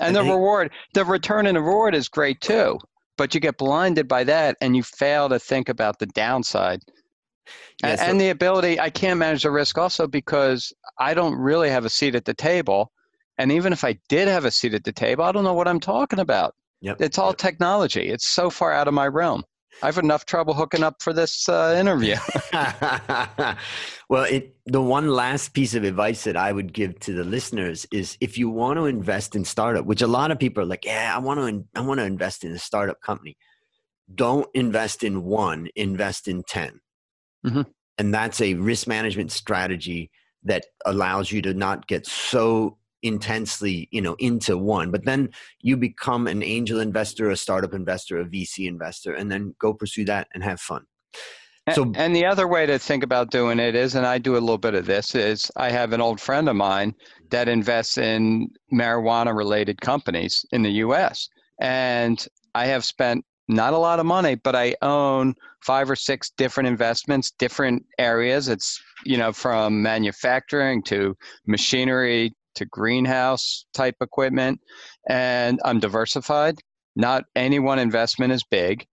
And 0.00 0.16
the 0.16 0.22
reward, 0.22 0.72
the 0.94 1.04
return 1.04 1.46
and 1.46 1.56
reward 1.56 1.94
is 1.94 2.08
great 2.08 2.40
too, 2.40 2.78
but 3.22 3.34
you 3.34 3.40
get 3.40 3.56
blinded 3.56 4.08
by 4.08 4.24
that 4.24 4.56
and 4.60 4.74
you 4.74 4.82
fail 4.82 5.28
to 5.28 5.38
think 5.38 5.68
about 5.68 6.00
the 6.00 6.06
downside. 6.06 6.80
Yeah, 7.80 7.94
so- 7.94 8.02
and 8.02 8.20
the 8.20 8.30
ability, 8.30 8.80
I 8.80 8.90
can't 8.90 9.16
manage 9.16 9.44
the 9.44 9.52
risk 9.52 9.78
also 9.78 10.08
because 10.08 10.72
I 10.98 11.14
don't 11.14 11.36
really 11.36 11.70
have 11.70 11.84
a 11.84 11.88
seat 11.88 12.16
at 12.16 12.24
the 12.24 12.34
table. 12.34 12.90
And 13.38 13.52
even 13.52 13.72
if 13.72 13.84
I 13.84 13.96
did 14.08 14.26
have 14.26 14.44
a 14.44 14.50
seat 14.50 14.74
at 14.74 14.82
the 14.82 14.90
table, 14.90 15.22
I 15.22 15.30
don't 15.30 15.44
know 15.44 15.54
what 15.54 15.68
I'm 15.68 15.78
talking 15.78 16.18
about. 16.18 16.56
Yep. 16.80 17.00
It's 17.00 17.16
all 17.16 17.28
yep. 17.28 17.38
technology. 17.38 18.08
It's 18.08 18.26
so 18.26 18.50
far 18.50 18.72
out 18.72 18.88
of 18.88 18.94
my 18.94 19.06
realm. 19.06 19.44
I 19.82 19.86
have 19.86 19.98
enough 19.98 20.26
trouble 20.26 20.54
hooking 20.54 20.82
up 20.82 21.02
for 21.02 21.12
this 21.12 21.48
uh, 21.48 21.76
interview. 21.78 22.16
well, 24.08 24.24
it, 24.24 24.54
the 24.66 24.82
one 24.82 25.08
last 25.08 25.54
piece 25.54 25.74
of 25.74 25.84
advice 25.84 26.24
that 26.24 26.36
I 26.36 26.52
would 26.52 26.72
give 26.72 26.98
to 27.00 27.12
the 27.12 27.24
listeners 27.24 27.86
is 27.92 28.16
if 28.20 28.36
you 28.36 28.50
want 28.50 28.78
to 28.78 28.86
invest 28.86 29.34
in 29.34 29.44
startup, 29.44 29.86
which 29.86 30.02
a 30.02 30.06
lot 30.06 30.30
of 30.30 30.38
people 30.38 30.62
are 30.62 30.66
like, 30.66 30.84
yeah, 30.84 31.12
I 31.14 31.18
want 31.18 31.40
to, 31.40 31.46
in, 31.46 31.66
I 31.74 31.80
want 31.80 31.98
to 31.98 32.04
invest 32.04 32.44
in 32.44 32.52
a 32.52 32.58
startup 32.58 33.00
company. 33.00 33.36
Don't 34.14 34.48
invest 34.54 35.02
in 35.02 35.24
one, 35.24 35.68
invest 35.74 36.28
in 36.28 36.42
10. 36.46 36.80
Mm-hmm. 37.46 37.62
And 37.98 38.14
that's 38.14 38.40
a 38.40 38.54
risk 38.54 38.86
management 38.86 39.32
strategy 39.32 40.10
that 40.44 40.66
allows 40.84 41.30
you 41.30 41.40
to 41.42 41.54
not 41.54 41.86
get 41.86 42.06
so 42.06 42.78
intensely 43.02 43.88
you 43.90 44.00
know 44.00 44.14
into 44.18 44.56
one 44.56 44.90
but 44.90 45.04
then 45.04 45.28
you 45.60 45.76
become 45.76 46.26
an 46.26 46.42
angel 46.42 46.80
investor 46.80 47.30
a 47.30 47.36
startup 47.36 47.74
investor 47.74 48.20
a 48.20 48.24
vc 48.24 48.66
investor 48.66 49.14
and 49.14 49.30
then 49.30 49.54
go 49.58 49.72
pursue 49.72 50.04
that 50.04 50.28
and 50.34 50.42
have 50.42 50.60
fun. 50.60 50.84
So 51.74 51.92
and 51.94 52.14
the 52.14 52.26
other 52.26 52.48
way 52.48 52.66
to 52.66 52.78
think 52.78 53.04
about 53.04 53.30
doing 53.30 53.60
it 53.60 53.76
is 53.76 53.94
and 53.94 54.04
i 54.04 54.18
do 54.18 54.32
a 54.32 54.38
little 54.38 54.58
bit 54.58 54.74
of 54.74 54.86
this 54.86 55.14
is 55.14 55.50
i 55.56 55.70
have 55.70 55.92
an 55.92 56.00
old 56.00 56.20
friend 56.20 56.48
of 56.48 56.56
mine 56.56 56.94
that 57.30 57.48
invests 57.48 57.98
in 57.98 58.48
marijuana 58.72 59.34
related 59.36 59.80
companies 59.80 60.44
in 60.50 60.62
the 60.62 60.70
us 60.70 61.28
and 61.60 62.26
i 62.54 62.66
have 62.66 62.84
spent 62.84 63.24
not 63.48 63.74
a 63.74 63.78
lot 63.78 64.00
of 64.00 64.06
money 64.06 64.34
but 64.34 64.56
i 64.56 64.74
own 64.82 65.34
five 65.62 65.88
or 65.88 65.96
six 65.96 66.30
different 66.30 66.68
investments 66.68 67.32
different 67.38 67.84
areas. 67.98 68.48
It's 68.48 68.82
you 69.04 69.16
know 69.16 69.32
from 69.32 69.82
manufacturing 69.82 70.82
to 70.84 71.16
machinery 71.46 72.34
to 72.54 72.64
greenhouse 72.64 73.66
type 73.74 73.96
equipment, 74.00 74.60
and 75.08 75.60
I'm 75.64 75.80
diversified. 75.80 76.58
Not 76.94 77.24
any 77.34 77.58
one 77.58 77.78
investment 77.78 78.32
is 78.32 78.44
big. 78.44 78.86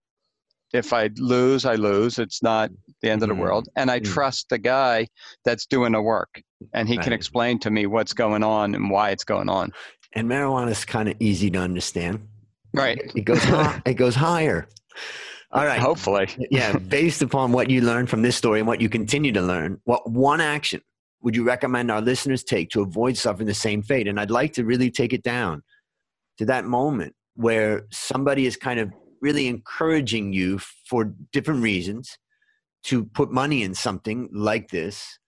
If 0.72 0.92
I 0.92 1.10
lose, 1.16 1.64
I 1.64 1.74
lose. 1.74 2.18
It's 2.18 2.42
not 2.42 2.70
the 3.02 3.10
end 3.10 3.22
of 3.22 3.28
the 3.28 3.34
mm-hmm. 3.34 3.42
world. 3.42 3.68
And 3.76 3.90
I 3.90 3.98
mm-hmm. 4.00 4.12
trust 4.12 4.48
the 4.50 4.58
guy 4.58 5.08
that's 5.44 5.66
doing 5.66 5.92
the 5.92 6.02
work, 6.02 6.42
and 6.72 6.88
he 6.88 6.96
right. 6.96 7.04
can 7.04 7.12
explain 7.12 7.58
to 7.60 7.70
me 7.70 7.86
what's 7.86 8.12
going 8.12 8.42
on 8.42 8.74
and 8.74 8.90
why 8.90 9.10
it's 9.10 9.24
going 9.24 9.48
on. 9.48 9.72
And 10.12 10.28
marijuana 10.28 10.70
is 10.70 10.84
kind 10.84 11.08
of 11.08 11.16
easy 11.20 11.50
to 11.50 11.58
understand. 11.58 12.26
Right. 12.72 13.00
It 13.14 13.22
goes 13.22 13.42
high, 13.42 13.82
it 13.86 13.94
goes 13.94 14.14
higher. 14.14 14.68
All 15.52 15.64
right. 15.64 15.80
Hopefully. 15.80 16.28
yeah. 16.50 16.76
Based 16.78 17.22
upon 17.22 17.50
what 17.50 17.70
you 17.70 17.80
learned 17.80 18.08
from 18.08 18.22
this 18.22 18.36
story 18.36 18.60
and 18.60 18.68
what 18.68 18.80
you 18.80 18.88
continue 18.88 19.32
to 19.32 19.42
learn, 19.42 19.80
what 19.84 20.08
one 20.08 20.40
action 20.40 20.80
would 21.22 21.36
you 21.36 21.44
recommend 21.44 21.90
our 21.90 22.00
listeners 22.00 22.42
take 22.42 22.70
to 22.70 22.82
avoid 22.82 23.16
suffering 23.16 23.46
the 23.46 23.54
same 23.54 23.82
fate? 23.82 24.08
And 24.08 24.18
I'd 24.18 24.30
like 24.30 24.52
to 24.54 24.64
really 24.64 24.90
take 24.90 25.12
it 25.12 25.22
down 25.22 25.62
to 26.38 26.46
that 26.46 26.64
moment 26.64 27.14
where 27.34 27.86
somebody 27.90 28.46
is 28.46 28.56
kind 28.56 28.80
of 28.80 28.92
really 29.20 29.48
encouraging 29.48 30.32
you 30.32 30.58
for 30.58 31.12
different 31.32 31.62
reasons 31.62 32.16
to 32.84 33.04
put 33.04 33.30
money 33.30 33.62
in 33.62 33.74
something 33.74 34.28
like 34.32 34.70
this. 34.70 35.18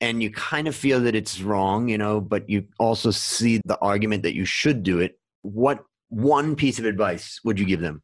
And 0.00 0.22
you 0.22 0.30
kind 0.30 0.68
of 0.68 0.74
feel 0.74 1.00
that 1.00 1.14
it's 1.14 1.40
wrong 1.40 1.88
you 1.88 1.96
know 1.96 2.20
but 2.20 2.50
you 2.50 2.66
also 2.78 3.10
see 3.10 3.60
the 3.64 3.78
argument 3.78 4.24
that 4.24 4.34
you 4.34 4.44
should 4.44 4.82
do 4.82 4.98
it. 4.98 5.18
What 5.42 5.84
one 6.08 6.56
piece 6.56 6.78
of 6.78 6.84
advice 6.84 7.40
would 7.44 7.58
you 7.58 7.64
give 7.64 7.80
them? 7.80 8.02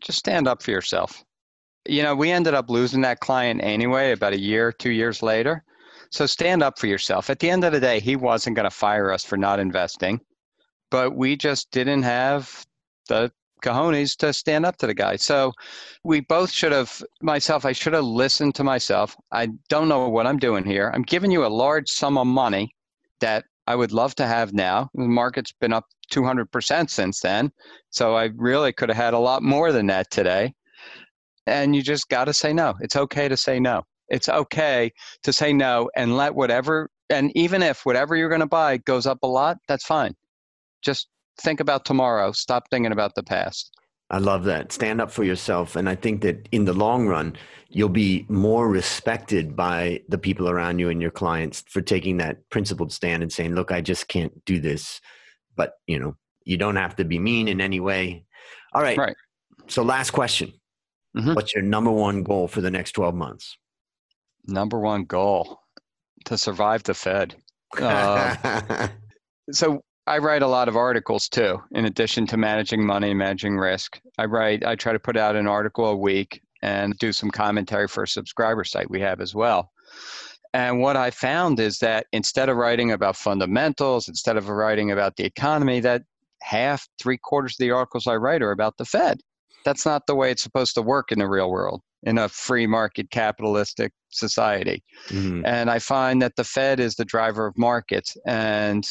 Just 0.00 0.18
stand 0.18 0.46
up 0.46 0.62
for 0.62 0.70
yourself. 0.70 1.24
You 1.88 2.02
know 2.02 2.14
we 2.14 2.30
ended 2.30 2.52
up 2.52 2.68
losing 2.68 3.00
that 3.02 3.20
client 3.20 3.60
anyway 3.62 4.12
about 4.12 4.34
a 4.34 4.38
year 4.38 4.70
two 4.72 4.90
years 4.90 5.22
later 5.22 5.64
so 6.10 6.26
stand 6.26 6.62
up 6.62 6.78
for 6.78 6.86
yourself. 6.86 7.30
At 7.30 7.38
the 7.38 7.50
end 7.50 7.64
of 7.64 7.72
the 7.72 7.80
day, 7.80 8.00
he 8.00 8.16
wasn't 8.16 8.56
going 8.56 8.68
to 8.68 8.70
fire 8.70 9.12
us 9.12 9.24
for 9.24 9.36
not 9.36 9.60
investing, 9.60 10.20
but 10.90 11.14
we 11.14 11.36
just 11.36 11.70
didn't 11.70 12.02
have 12.02 12.66
the 13.08 13.32
cojones 13.62 14.16
to 14.16 14.32
stand 14.32 14.66
up 14.66 14.76
to 14.78 14.86
the 14.86 14.94
guy. 14.94 15.16
So 15.16 15.52
we 16.02 16.20
both 16.20 16.50
should 16.50 16.72
have, 16.72 17.02
myself, 17.22 17.64
I 17.64 17.72
should 17.72 17.92
have 17.92 18.04
listened 18.04 18.54
to 18.56 18.64
myself. 18.64 19.16
I 19.30 19.48
don't 19.68 19.88
know 19.88 20.08
what 20.08 20.26
I'm 20.26 20.38
doing 20.38 20.64
here. 20.64 20.90
I'm 20.92 21.02
giving 21.02 21.30
you 21.30 21.44
a 21.44 21.48
large 21.48 21.88
sum 21.88 22.18
of 22.18 22.26
money 22.26 22.74
that 23.20 23.44
I 23.66 23.76
would 23.76 23.92
love 23.92 24.14
to 24.16 24.26
have 24.26 24.52
now. 24.52 24.90
The 24.94 25.02
market's 25.02 25.52
been 25.52 25.72
up 25.72 25.84
200% 26.12 26.90
since 26.90 27.20
then. 27.20 27.52
So 27.90 28.16
I 28.16 28.30
really 28.34 28.72
could 28.72 28.88
have 28.88 28.96
had 28.96 29.14
a 29.14 29.18
lot 29.18 29.42
more 29.42 29.70
than 29.70 29.86
that 29.88 30.10
today. 30.10 30.54
And 31.46 31.76
you 31.76 31.82
just 31.82 32.08
got 32.08 32.24
to 32.24 32.34
say 32.34 32.52
no. 32.52 32.74
It's 32.80 32.96
okay 32.96 33.28
to 33.28 33.36
say 33.36 33.60
no 33.60 33.84
it's 34.10 34.28
okay 34.28 34.92
to 35.22 35.32
say 35.32 35.52
no 35.52 35.90
and 35.96 36.16
let 36.16 36.34
whatever 36.34 36.90
and 37.08 37.32
even 37.36 37.62
if 37.62 37.84
whatever 37.86 38.16
you're 38.16 38.28
going 38.28 38.40
to 38.40 38.46
buy 38.46 38.76
goes 38.78 39.06
up 39.06 39.18
a 39.22 39.26
lot 39.26 39.58
that's 39.68 39.84
fine 39.84 40.14
just 40.82 41.08
think 41.40 41.60
about 41.60 41.84
tomorrow 41.84 42.32
stop 42.32 42.64
thinking 42.70 42.92
about 42.92 43.14
the 43.14 43.22
past 43.22 43.70
I 44.12 44.18
love 44.18 44.42
that. 44.46 44.72
Stand 44.72 45.00
up 45.00 45.12
for 45.12 45.22
yourself. 45.22 45.76
And 45.76 45.88
I 45.88 45.94
think 45.94 46.22
that 46.22 46.48
in 46.50 46.64
the 46.64 46.72
long 46.72 47.06
run, 47.06 47.36
you'll 47.68 47.88
be 47.88 48.26
more 48.28 48.68
respected 48.68 49.54
by 49.54 50.02
the 50.08 50.18
people 50.18 50.50
around 50.50 50.80
you 50.80 50.88
and 50.88 51.00
your 51.00 51.12
clients 51.12 51.62
for 51.68 51.80
taking 51.80 52.16
that 52.16 52.38
principled 52.50 52.92
stand 52.92 53.22
and 53.22 53.32
saying, 53.32 53.54
look, 53.54 53.70
I 53.70 53.80
just 53.80 54.08
can't 54.08 54.44
do 54.44 54.58
this. 54.58 55.00
But, 55.54 55.74
you 55.86 55.96
know, 56.00 56.16
you 56.44 56.56
don't 56.56 56.74
have 56.74 56.96
to 56.96 57.04
be 57.04 57.20
mean 57.20 57.46
in 57.46 57.60
any 57.60 57.78
way. 57.78 58.24
All 58.72 58.82
right. 58.82 58.98
Right. 58.98 59.16
So, 59.68 59.84
last 59.84 60.10
question 60.10 60.54
Mhm. 61.16 61.34
What's 61.34 61.54
your 61.54 61.62
number 61.62 61.90
one 61.90 62.22
goal 62.22 62.46
for 62.46 62.60
the 62.60 62.70
next 62.70 62.92
12 62.92 63.14
months? 63.14 63.56
Number 64.46 64.78
one 64.80 65.04
goal 65.04 65.60
to 66.26 66.38
survive 66.38 66.82
the 66.82 66.94
Fed. 66.94 67.36
Uh, 67.78 68.88
so 69.52 69.80
I 70.06 70.18
write 70.18 70.42
a 70.42 70.48
lot 70.48 70.68
of 70.68 70.76
articles 70.76 71.28
too, 71.28 71.62
in 71.72 71.84
addition 71.84 72.26
to 72.28 72.36
managing 72.36 72.84
money 72.84 73.14
managing 73.14 73.56
risk. 73.56 74.00
I 74.18 74.24
write, 74.24 74.64
I 74.64 74.74
try 74.74 74.92
to 74.92 74.98
put 74.98 75.16
out 75.16 75.36
an 75.36 75.46
article 75.46 75.86
a 75.86 75.96
week 75.96 76.40
and 76.62 76.96
do 76.98 77.12
some 77.12 77.30
commentary 77.30 77.88
for 77.88 78.02
a 78.02 78.08
subscriber 78.08 78.64
site 78.64 78.90
we 78.90 79.00
have 79.00 79.20
as 79.20 79.34
well. 79.34 79.70
And 80.52 80.80
what 80.80 80.96
I 80.96 81.10
found 81.10 81.60
is 81.60 81.78
that 81.78 82.06
instead 82.12 82.48
of 82.48 82.56
writing 82.56 82.90
about 82.90 83.16
fundamentals, 83.16 84.08
instead 84.08 84.36
of 84.36 84.48
writing 84.48 84.90
about 84.90 85.16
the 85.16 85.24
economy, 85.24 85.80
that 85.80 86.02
half, 86.42 86.88
three 87.00 87.18
quarters 87.18 87.54
of 87.54 87.58
the 87.58 87.70
articles 87.70 88.06
I 88.06 88.16
write 88.16 88.42
are 88.42 88.50
about 88.50 88.76
the 88.76 88.84
Fed. 88.84 89.20
That's 89.64 89.86
not 89.86 90.06
the 90.06 90.14
way 90.14 90.30
it's 90.30 90.42
supposed 90.42 90.74
to 90.74 90.82
work 90.82 91.12
in 91.12 91.18
the 91.18 91.28
real 91.28 91.50
world, 91.50 91.82
in 92.02 92.18
a 92.18 92.28
free 92.28 92.66
market 92.66 93.10
capitalistic 93.10 93.92
society. 94.10 94.82
Mhm. 95.08 95.42
And 95.46 95.70
I 95.70 95.78
find 95.78 96.22
that 96.22 96.36
the 96.36 96.44
Fed 96.44 96.80
is 96.80 96.94
the 96.94 97.04
driver 97.04 97.46
of 97.46 97.56
markets. 97.58 98.16
And 98.26 98.86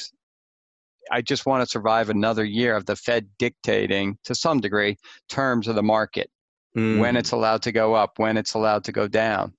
I 1.12 1.22
just 1.22 1.45
want 1.45 1.63
to 1.63 1.69
survive 1.69 2.10
another 2.10 2.43
year 2.45 2.76
of 2.76 2.86
the 2.86 2.95
Fed 2.95 3.28
dictating, 3.39 4.17
to 4.26 4.36
some 4.36 4.60
degree, 4.60 4.98
terms 5.28 5.67
of 5.67 5.76
the 5.76 5.84
market, 5.84 6.30
when 6.74 7.15
Mm. 7.15 7.17
it's 7.17 7.32
allowed 7.32 7.63
to 7.63 7.72
go 7.72 7.95
up, 7.95 8.19
when 8.19 8.38
it's 8.38 8.54
allowed 8.54 8.84
to 8.84 8.91
go 8.91 9.08
down. 9.08 9.54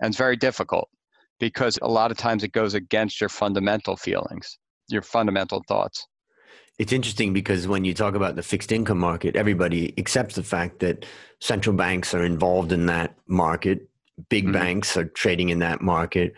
And 0.00 0.08
it's 0.08 0.18
very 0.18 0.36
difficult 0.36 0.88
because 1.38 1.78
a 1.82 1.88
lot 1.88 2.10
of 2.10 2.16
times 2.16 2.42
it 2.42 2.52
goes 2.52 2.72
against 2.74 3.20
your 3.20 3.28
fundamental 3.28 3.96
feelings, 3.96 4.58
your 4.88 5.02
fundamental 5.02 5.62
thoughts. 5.68 6.06
It's 6.78 6.92
interesting 6.92 7.32
because 7.32 7.68
when 7.68 7.84
you 7.84 7.94
talk 7.94 8.14
about 8.14 8.34
the 8.34 8.42
fixed 8.42 8.72
income 8.72 8.98
market, 8.98 9.36
everybody 9.36 9.94
accepts 9.96 10.34
the 10.34 10.42
fact 10.42 10.80
that 10.80 11.06
central 11.40 11.76
banks 11.76 12.14
are 12.14 12.24
involved 12.24 12.72
in 12.72 12.86
that 12.86 13.14
market. 13.28 13.88
Big 14.28 14.46
Mhm. 14.46 14.52
banks 14.52 14.96
are 14.96 15.04
trading 15.04 15.50
in 15.50 15.60
that 15.60 15.80
market. 15.80 16.34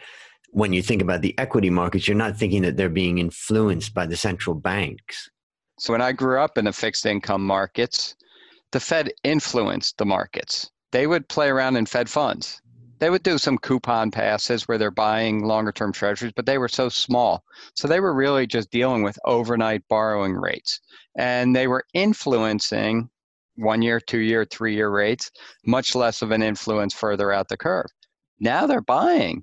When 0.51 0.72
you 0.72 0.83
think 0.83 1.01
about 1.01 1.22
the 1.22 1.38
equity 1.38 1.70
markets, 1.70 2.07
you're 2.07 2.16
not 2.16 2.38
thinking 2.38 2.62
that 2.62 2.77
they're 2.77 2.88
being 2.88 3.18
influenced 3.18 3.94
by 3.94 4.07
the 4.07 4.16
central 4.16 4.55
banks. 4.55 5.31
So 5.79 5.92
when 5.92 6.03
I 6.03 6.12
grew 6.12 6.38
up 6.40 6.59
in 6.59 6.66
the 6.66 6.72
fixed 6.72 7.07
income 7.07 7.44
markets, 7.44 8.14
the 8.72 8.81
Fed 8.81 9.12
influenced 9.25 9.99
the 9.99 10.07
markets. 10.07 10.70
They 10.92 11.07
would 11.07 11.29
play 11.29 11.49
around 11.49 11.77
in 11.77 11.87
Fed 11.87 12.09
funds. 12.09 12.61
They 12.99 13.11
would 13.11 13.23
do 13.23 13.37
some 13.37 13.59
coupon 13.59 14.11
passes 14.11 14.67
where 14.67 14.79
they're 14.79 14.91
buying 14.91 15.45
longer 15.45 15.73
term 15.73 15.93
treasuries, 15.93 16.33
but 16.35 16.47
they 16.47 16.59
were 16.59 16.69
so 16.69 16.89
small. 16.89 17.45
So 17.75 17.87
they 17.89 18.01
were 18.01 18.15
really 18.15 18.47
just 18.47 18.71
dealing 18.71 19.03
with 19.03 19.19
overnight 19.25 19.83
borrowing 19.89 20.35
rates. 20.35 20.81
And 21.17 21.55
they 21.55 21.67
were 21.67 21.85
influencing 21.93 23.11
one 23.57 23.83
year, 23.83 24.01
two 24.01 24.19
year, 24.19 24.45
three 24.45 24.75
year 24.75 24.91
rates, 24.91 25.31
much 25.67 25.95
less 25.95 26.23
of 26.23 26.31
an 26.31 26.43
influence 26.43 26.95
further 26.95 27.33
out 27.33 27.49
the 27.49 27.57
curve. 27.57 27.87
Now 28.41 28.67
they're 28.67 28.81
buying 28.81 29.43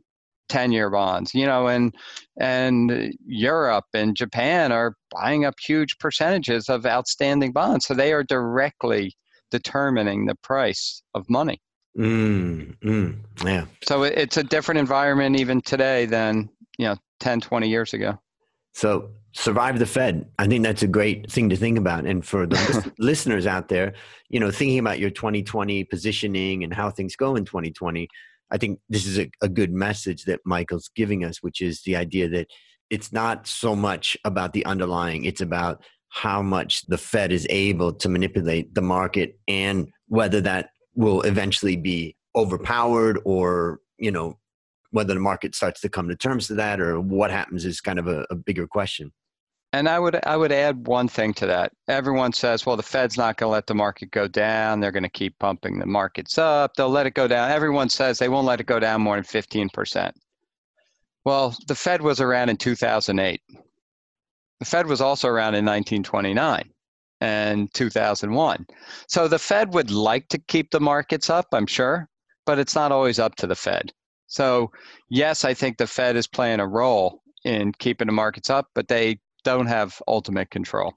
10 0.50 0.72
year 0.72 0.90
bonds, 0.90 1.34
you 1.34 1.46
know, 1.46 1.68
and 1.68 1.96
and 2.40 3.14
Europe 3.26 3.86
and 3.94 4.16
Japan 4.16 4.72
are 4.72 4.96
buying 5.12 5.46
up 5.46 5.56
huge 5.60 5.98
percentages 6.00 6.70
of 6.70 6.86
outstanding 6.86 7.52
bonds. 7.52 7.86
So 7.86 7.94
they 7.94 8.14
are 8.14 8.24
directly 8.24 9.16
determining 9.52 10.26
the 10.26 10.36
price 10.36 11.02
of 11.14 11.30
money. 11.30 11.62
Mm, 11.98 12.76
mm, 12.80 13.16
yeah. 13.46 13.66
So 13.84 14.04
it's 14.04 14.38
a 14.38 14.44
different 14.44 14.80
environment 14.80 15.40
even 15.40 15.62
today 15.62 16.06
than, 16.06 16.50
you 16.78 16.88
know, 16.88 16.96
10, 17.20 17.42
20 17.42 17.70
years 17.70 17.94
ago. 17.94 18.20
So 18.74 19.12
survive 19.34 19.80
the 19.80 19.86
Fed. 19.86 20.28
I 20.40 20.48
think 20.48 20.64
that's 20.64 20.84
a 20.84 20.88
great 20.88 21.32
thing 21.32 21.50
to 21.50 21.56
think 21.56 21.78
about. 21.78 22.06
And 22.06 22.26
for 22.26 22.48
the 22.48 22.92
listeners 23.00 23.46
out 23.46 23.70
there, 23.70 23.94
you 24.30 24.40
know, 24.40 24.52
thinking 24.52 24.80
about 24.80 25.00
your 25.00 25.12
2020 25.12 25.84
positioning 25.86 26.64
and 26.64 26.74
how 26.74 26.90
things 26.90 27.16
go 27.16 27.36
in 27.36 27.46
2020, 27.46 28.08
I 28.52 28.58
think 28.58 28.80
this 28.90 29.06
is 29.06 29.20
a, 29.20 29.30
a 29.42 29.50
good 29.50 29.72
message 29.72 30.26
that 30.26 30.40
Michael's 30.46 30.90
giving 30.96 31.24
us, 31.24 31.38
which 31.42 31.62
is 31.62 31.82
the 31.84 31.96
idea 31.96 32.28
that 32.30 32.48
it's 32.90 33.12
not 33.12 33.48
so 33.48 33.76
much 33.76 34.18
about 34.26 34.54
the 34.54 34.66
underlying, 34.66 35.26
it's 35.26 35.42
about 35.42 35.84
how 36.10 36.44
much 36.44 36.86
the 36.86 36.98
Fed 36.98 37.32
is 37.32 37.48
able 37.50 37.92
to 37.94 38.08
manipulate 38.08 38.76
the 38.76 38.84
market 38.84 39.40
and 39.48 39.88
whether 40.08 40.42
that 40.42 40.70
will 40.96 41.22
eventually 41.22 41.76
be 41.76 42.16
overpowered 42.36 43.20
or, 43.26 43.80
you 43.98 44.12
know, 44.12 44.38
whether 44.92 45.14
the 45.14 45.20
market 45.20 45.56
starts 45.56 45.82
to 45.82 45.90
come 45.90 46.08
to 46.08 46.16
terms 46.16 46.48
to 46.48 46.54
that 46.56 46.80
or 46.80 47.00
what 47.00 47.32
happens 47.32 47.66
is 47.66 47.82
kind 47.82 48.00
of 48.00 48.08
a, 48.08 48.26
a 48.30 48.36
bigger 48.36 48.68
question. 48.68 49.12
And 49.74 49.90
I 49.90 49.98
would 49.98 50.20
I 50.28 50.38
would 50.38 50.52
add 50.52 50.86
one 50.86 51.08
thing 51.08 51.34
to 51.36 51.48
that. 51.48 51.72
Everyone 51.88 52.32
says, 52.32 52.64
well, 52.64 52.78
the 52.78 52.84
Fed's 52.84 53.18
not 53.18 53.38
going 53.38 53.50
to 53.50 53.54
let 53.54 53.66
the 53.66 53.74
market 53.74 54.12
go 54.12 54.28
down. 54.28 54.80
They're 54.80 54.92
going 54.92 55.02
to 55.02 55.10
keep 55.10 55.38
pumping 55.40 55.80
the 55.80 55.88
markets 55.88 56.38
up. 56.38 56.76
They'll 56.76 56.90
let 56.90 57.08
it 57.08 57.16
go 57.16 57.28
down. 57.28 57.50
Everyone 57.50 57.90
says 57.90 58.20
they 58.20 58.30
won't 58.30 58.46
let 58.46 58.60
it 58.60 58.68
go 58.68 58.80
down 58.80 59.02
more 59.02 59.16
than 59.16 59.24
15%. 59.24 60.12
Well, 61.26 61.56
the 61.68 61.74
Fed 61.74 62.04
was 62.04 62.22
around 62.22 62.50
in 62.50 62.58
2008. 62.58 63.42
The 64.60 64.66
Fed 64.66 64.86
was 64.86 65.02
also 65.02 65.28
around 65.28 65.56
in 65.56 65.66
1929 65.66 66.70
and 67.24 67.74
2001. 67.74 68.68
So 69.08 69.30
the 69.30 69.40
Fed 69.40 69.74
would 69.74 69.90
like 69.90 70.28
to 70.28 70.38
keep 70.38 70.72
the 70.72 70.82
markets 70.82 71.30
up, 71.30 71.48
I'm 71.54 71.66
sure, 71.66 72.10
but 72.46 72.60
it's 72.60 72.76
not 72.76 72.92
always 72.92 73.18
up 73.18 73.36
to 73.38 73.48
the 73.48 73.56
Fed. 73.56 73.94
So, 74.28 74.72
yes, 75.10 75.46
I 75.46 75.54
think 75.54 75.78
the 75.78 75.88
Fed 75.88 76.18
is 76.18 76.28
playing 76.28 76.60
a 76.60 76.68
role 76.68 77.22
in 77.46 77.72
keeping 77.80 78.08
the 78.08 78.14
markets 78.14 78.50
up, 78.50 78.68
but 78.76 78.90
they 78.90 79.20
don't 79.46 79.68
have 79.68 80.02
ultimate 80.06 80.50
control. 80.50 80.94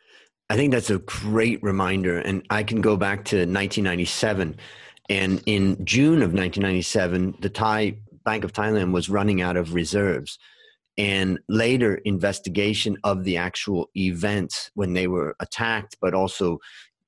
I 0.51 0.57
think 0.57 0.73
that's 0.73 0.91
a 0.91 0.99
great 0.99 1.62
reminder. 1.62 2.19
And 2.19 2.45
I 2.51 2.65
can 2.65 2.81
go 2.81 2.97
back 2.97 3.25
to 3.27 3.37
1997. 3.37 4.57
And 5.09 5.43
in 5.47 5.85
June 5.85 6.23
of 6.23 6.33
1997, 6.35 7.37
the 7.41 7.51
Thai 7.51 7.99
Bank 8.25 8.43
of 8.43 8.53
Thailand 8.53 8.93
was 8.93 9.09
running 9.09 9.43
out 9.43 9.57
of 9.57 9.75
reserves. 9.75 10.39
And 10.98 11.38
later 11.48 11.96
investigation 12.04 12.96
of 13.04 13.24
the 13.24 13.37
actual 13.37 13.90
events 13.96 14.70
when 14.74 14.94
they 14.94 15.06
were 15.06 15.37
attacked, 15.40 15.96
but 16.00 16.14
also 16.14 16.59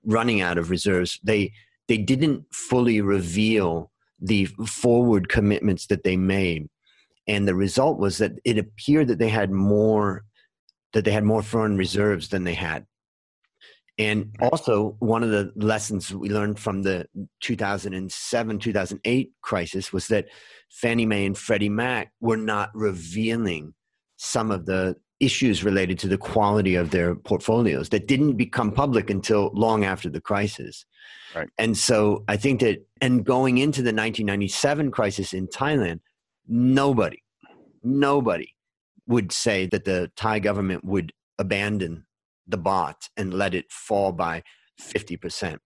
running 0.04 0.40
out 0.40 0.58
of 0.58 0.70
reserves, 0.70 1.18
they 1.22 1.52
they 1.86 1.96
didn't 1.96 2.44
fully 2.52 3.00
reveal 3.00 3.90
the 4.20 4.44
forward 4.66 5.28
commitments 5.28 5.86
that 5.86 6.04
they 6.04 6.16
made. 6.16 6.68
And 7.26 7.48
the 7.48 7.54
result 7.54 7.98
was 7.98 8.18
that 8.18 8.32
it 8.44 8.58
appeared 8.58 9.08
that 9.08 9.18
they 9.18 9.28
had 9.28 9.50
more 9.50 10.24
that 10.92 11.04
they 11.04 11.12
had 11.12 11.24
more 11.24 11.42
foreign 11.42 11.76
reserves 11.76 12.28
than 12.28 12.44
they 12.44 12.54
had. 12.54 12.86
And 13.98 14.34
also, 14.40 14.96
one 15.00 15.24
of 15.24 15.30
the 15.30 15.52
lessons 15.56 16.14
we 16.14 16.30
learned 16.30 16.58
from 16.58 16.82
the 16.82 17.06
2007 17.40 18.58
2008 18.58 19.32
crisis 19.42 19.92
was 19.92 20.06
that 20.08 20.26
Fannie 20.70 21.06
Mae 21.06 21.26
and 21.26 21.36
Freddie 21.36 21.68
Mac 21.68 22.12
were 22.20 22.36
not 22.36 22.70
revealing 22.74 23.74
some 24.18 24.50
of 24.50 24.66
the 24.66 24.96
issues 25.20 25.64
related 25.64 25.98
to 25.98 26.08
the 26.08 26.18
quality 26.18 26.74
of 26.74 26.90
their 26.90 27.14
portfolios 27.14 27.88
that 27.88 28.06
didn't 28.06 28.36
become 28.36 28.70
public 28.70 29.10
until 29.10 29.50
long 29.54 29.84
after 29.84 30.08
the 30.08 30.20
crisis. 30.20 30.84
Right. 31.34 31.48
And 31.58 31.76
so 31.76 32.24
I 32.28 32.36
think 32.36 32.60
that, 32.60 32.86
and 33.00 33.24
going 33.24 33.58
into 33.58 33.80
the 33.80 33.88
1997 33.88 34.90
crisis 34.90 35.32
in 35.32 35.48
Thailand, 35.48 36.00
nobody, 36.46 37.22
nobody 37.82 38.54
would 39.06 39.32
say 39.32 39.66
that 39.66 39.84
the 39.84 40.10
Thai 40.16 40.38
government 40.38 40.84
would 40.84 41.12
abandon 41.38 42.04
the 42.46 42.58
baht 42.58 43.08
and 43.16 43.34
let 43.34 43.54
it 43.54 43.70
fall 43.70 44.12
by 44.12 44.42
50%. 44.80 45.58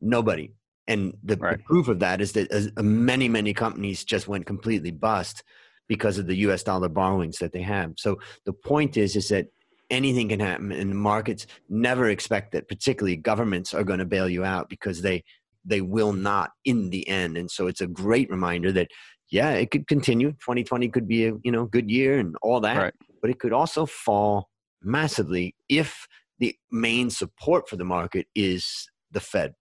Nobody. 0.00 0.52
And 0.86 1.14
the, 1.22 1.36
the 1.36 1.58
proof 1.66 1.88
of 1.88 1.98
that 2.00 2.20
is 2.20 2.32
that 2.32 2.50
as 2.50 2.70
uh, 2.76 2.82
many, 2.82 3.28
many 3.28 3.52
companies 3.52 4.04
just 4.04 4.28
went 4.28 4.46
completely 4.46 4.90
bust 4.90 5.42
because 5.88 6.18
of 6.18 6.26
the 6.26 6.36
US 6.36 6.62
dollar 6.62 6.88
borrowings 6.88 7.38
that 7.38 7.52
they 7.52 7.62
have. 7.62 7.94
So 7.96 8.18
the 8.44 8.52
point 8.52 8.96
is, 8.96 9.16
is 9.16 9.28
that 9.28 9.46
anything 9.90 10.28
can 10.28 10.40
happen 10.40 10.70
and 10.72 10.90
the 10.90 10.94
markets 10.94 11.46
never 11.68 12.10
expect 12.10 12.52
that 12.52 12.68
particularly 12.68 13.16
governments 13.16 13.72
are 13.72 13.84
going 13.84 13.98
to 13.98 14.04
bail 14.04 14.28
you 14.28 14.44
out 14.44 14.68
because 14.68 15.02
they 15.02 15.24
they 15.64 15.80
will 15.80 16.12
not 16.12 16.50
in 16.64 16.90
the 16.90 17.06
end 17.08 17.36
and 17.36 17.50
so 17.50 17.66
it's 17.66 17.80
a 17.80 17.86
great 17.86 18.28
reminder 18.30 18.70
that 18.70 18.88
yeah 19.30 19.52
it 19.52 19.70
could 19.70 19.86
continue 19.86 20.30
2020 20.32 20.88
could 20.88 21.08
be 21.08 21.26
a 21.26 21.32
you 21.42 21.50
know 21.50 21.64
good 21.64 21.90
year 21.90 22.18
and 22.18 22.36
all 22.42 22.60
that 22.60 22.76
Right. 22.76 22.94
but 23.22 23.30
it 23.30 23.38
could 23.38 23.52
also 23.52 23.86
fall 23.86 24.48
massively 24.82 25.54
if 25.68 26.06
the 26.38 26.54
main 26.70 27.10
support 27.10 27.68
for 27.68 27.76
the 27.76 27.84
market 27.84 28.26
is 28.34 28.90
the 29.10 29.20
fed 29.20 29.54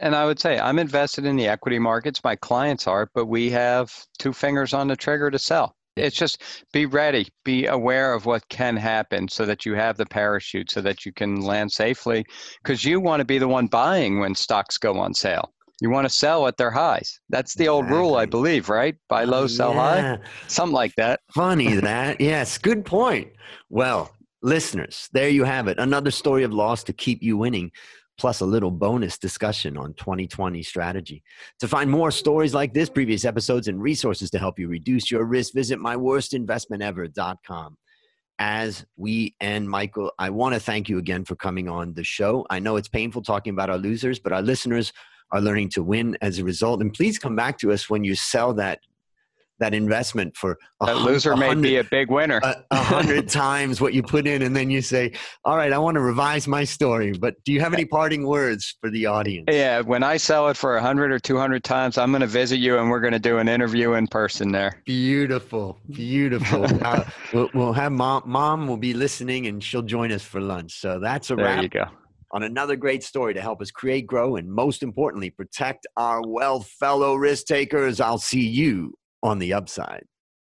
And 0.00 0.16
I 0.16 0.24
would 0.24 0.40
say 0.40 0.58
I'm 0.58 0.78
invested 0.78 1.26
in 1.26 1.36
the 1.36 1.48
equity 1.48 1.78
markets. 1.78 2.24
My 2.24 2.36
clients 2.36 2.86
are, 2.86 3.10
but 3.14 3.26
we 3.26 3.50
have 3.50 3.94
two 4.18 4.32
fingers 4.32 4.72
on 4.72 4.88
the 4.88 4.96
trigger 4.96 5.30
to 5.30 5.38
sell. 5.38 5.76
it's 5.96 6.16
just 6.16 6.42
be 6.72 6.86
ready, 6.86 7.28
be 7.44 7.66
aware 7.66 8.14
of 8.14 8.24
what 8.24 8.48
can 8.48 8.76
happen 8.76 9.28
so 9.28 9.44
that 9.44 9.66
you 9.66 9.74
have 9.74 9.96
the 9.96 10.06
parachute 10.06 10.70
so 10.70 10.80
that 10.80 11.04
you 11.04 11.12
can 11.12 11.42
land 11.42 11.70
safely 11.70 12.24
because 12.62 12.84
you 12.84 13.00
want 13.00 13.20
to 13.20 13.24
be 13.24 13.38
the 13.38 13.48
one 13.48 13.66
buying 13.66 14.18
when 14.20 14.34
stocks 14.34 14.78
go 14.78 14.98
on 14.98 15.12
sale. 15.12 15.52
You 15.80 15.90
want 15.90 16.06
to 16.06 16.14
sell 16.14 16.46
at 16.46 16.58
their 16.58 16.70
highs. 16.70 17.20
That's 17.30 17.54
the 17.54 17.68
old 17.68 17.88
rule, 17.88 18.16
I 18.16 18.26
believe, 18.26 18.68
right? 18.68 18.96
Buy 19.08 19.24
low, 19.24 19.46
sell 19.46 19.74
yeah. 19.74 20.16
high. 20.16 20.18
Something 20.46 20.74
like 20.74 20.94
that. 20.96 21.20
Funny 21.34 21.74
that. 21.80 22.20
Yes, 22.20 22.58
good 22.58 22.84
point. 22.84 23.32
Well, 23.70 24.14
listeners, 24.42 25.08
there 25.12 25.30
you 25.30 25.44
have 25.44 25.68
it. 25.68 25.78
Another 25.78 26.10
story 26.10 26.42
of 26.42 26.52
loss 26.52 26.84
to 26.84 26.92
keep 26.92 27.22
you 27.22 27.36
winning, 27.38 27.70
plus 28.20 28.40
a 28.40 28.46
little 28.46 28.70
bonus 28.70 29.16
discussion 29.16 29.78
on 29.78 29.94
2020 29.94 30.62
strategy. 30.62 31.22
To 31.60 31.66
find 31.66 31.90
more 31.90 32.10
stories 32.10 32.52
like 32.52 32.74
this, 32.74 32.90
previous 32.90 33.24
episodes, 33.24 33.66
and 33.66 33.80
resources 33.80 34.30
to 34.32 34.38
help 34.38 34.58
you 34.58 34.68
reduce 34.68 35.10
your 35.10 35.24
risk, 35.24 35.54
visit 35.54 35.78
myworstinvestmentever.com. 35.78 37.78
As 38.38 38.84
we 38.98 39.34
end, 39.40 39.70
Michael, 39.70 40.12
I 40.18 40.28
want 40.28 40.54
to 40.54 40.60
thank 40.60 40.90
you 40.90 40.98
again 40.98 41.24
for 41.24 41.34
coming 41.34 41.68
on 41.68 41.94
the 41.94 42.04
show. 42.04 42.44
I 42.50 42.58
know 42.58 42.76
it's 42.76 42.88
painful 42.88 43.22
talking 43.22 43.54
about 43.54 43.70
our 43.70 43.78
losers, 43.78 44.18
but 44.18 44.34
our 44.34 44.42
listeners 44.42 44.92
are 45.32 45.40
learning 45.40 45.70
to 45.70 45.82
win 45.82 46.18
as 46.20 46.38
a 46.38 46.44
result. 46.44 46.82
And 46.82 46.92
please 46.92 47.18
come 47.18 47.36
back 47.36 47.58
to 47.60 47.72
us 47.72 47.88
when 47.88 48.04
you 48.04 48.14
sell 48.14 48.52
that 48.54 48.80
that 49.60 49.74
investment 49.74 50.36
for 50.36 50.58
a 50.80 50.86
That 50.86 50.96
loser 50.98 51.36
may 51.36 51.54
be 51.54 51.76
a 51.76 51.84
big 51.84 52.10
winner. 52.10 52.40
a, 52.42 52.76
hundred 52.76 53.28
times 53.46 53.80
what 53.80 53.94
you 53.94 54.02
put 54.02 54.26
in, 54.26 54.42
and 54.42 54.54
then 54.56 54.70
you 54.70 54.82
say, 54.82 55.12
"All 55.44 55.56
right, 55.56 55.72
I 55.72 55.78
want 55.78 55.94
to 55.94 56.00
revise 56.00 56.48
my 56.48 56.64
story." 56.64 57.12
But 57.12 57.34
do 57.44 57.52
you 57.52 57.60
have 57.60 57.72
any 57.72 57.84
parting 57.84 58.26
words 58.26 58.76
for 58.80 58.90
the 58.90 59.06
audience? 59.06 59.46
Yeah, 59.50 59.80
when 59.80 60.02
I 60.02 60.16
sell 60.16 60.48
it 60.48 60.56
for 60.56 60.72
a 60.76 60.80
100 60.80 61.12
or 61.12 61.18
200 61.18 61.62
times, 61.62 61.98
I'm 61.98 62.10
going 62.10 62.20
to 62.22 62.26
visit 62.26 62.56
you 62.58 62.78
and 62.78 62.90
we're 62.90 63.00
going 63.00 63.12
to 63.12 63.18
do 63.18 63.38
an 63.38 63.48
interview 63.48 63.92
in 63.94 64.06
person 64.08 64.50
there. 64.50 64.82
Beautiful, 64.86 65.78
beautiful. 65.90 66.64
uh, 66.84 67.04
we'll, 67.32 67.50
we'll 67.54 67.72
have 67.72 67.92
mom. 67.92 68.22
Mom 68.26 68.66
will 68.66 68.76
be 68.76 68.94
listening, 68.94 69.46
and 69.46 69.62
she'll 69.62 69.82
join 69.82 70.10
us 70.12 70.22
for 70.22 70.40
lunch. 70.40 70.80
So 70.80 70.98
that's 70.98 71.30
a 71.30 71.36
There 71.36 71.44
wrap 71.44 71.62
you 71.62 71.68
go. 71.68 71.84
on 72.32 72.42
another 72.44 72.76
great 72.76 73.02
story 73.02 73.34
to 73.34 73.40
help 73.40 73.60
us 73.60 73.70
create, 73.70 74.06
grow, 74.06 74.36
and 74.36 74.48
most 74.50 74.82
importantly, 74.82 75.30
protect 75.30 75.86
our 75.96 76.22
wealth, 76.26 76.68
fellow 76.78 77.14
risk 77.14 77.46
takers. 77.46 78.00
I'll 78.00 78.18
see 78.18 78.46
you 78.46 78.94
on 79.22 79.38
the 79.38 79.52
upside. 79.52 80.04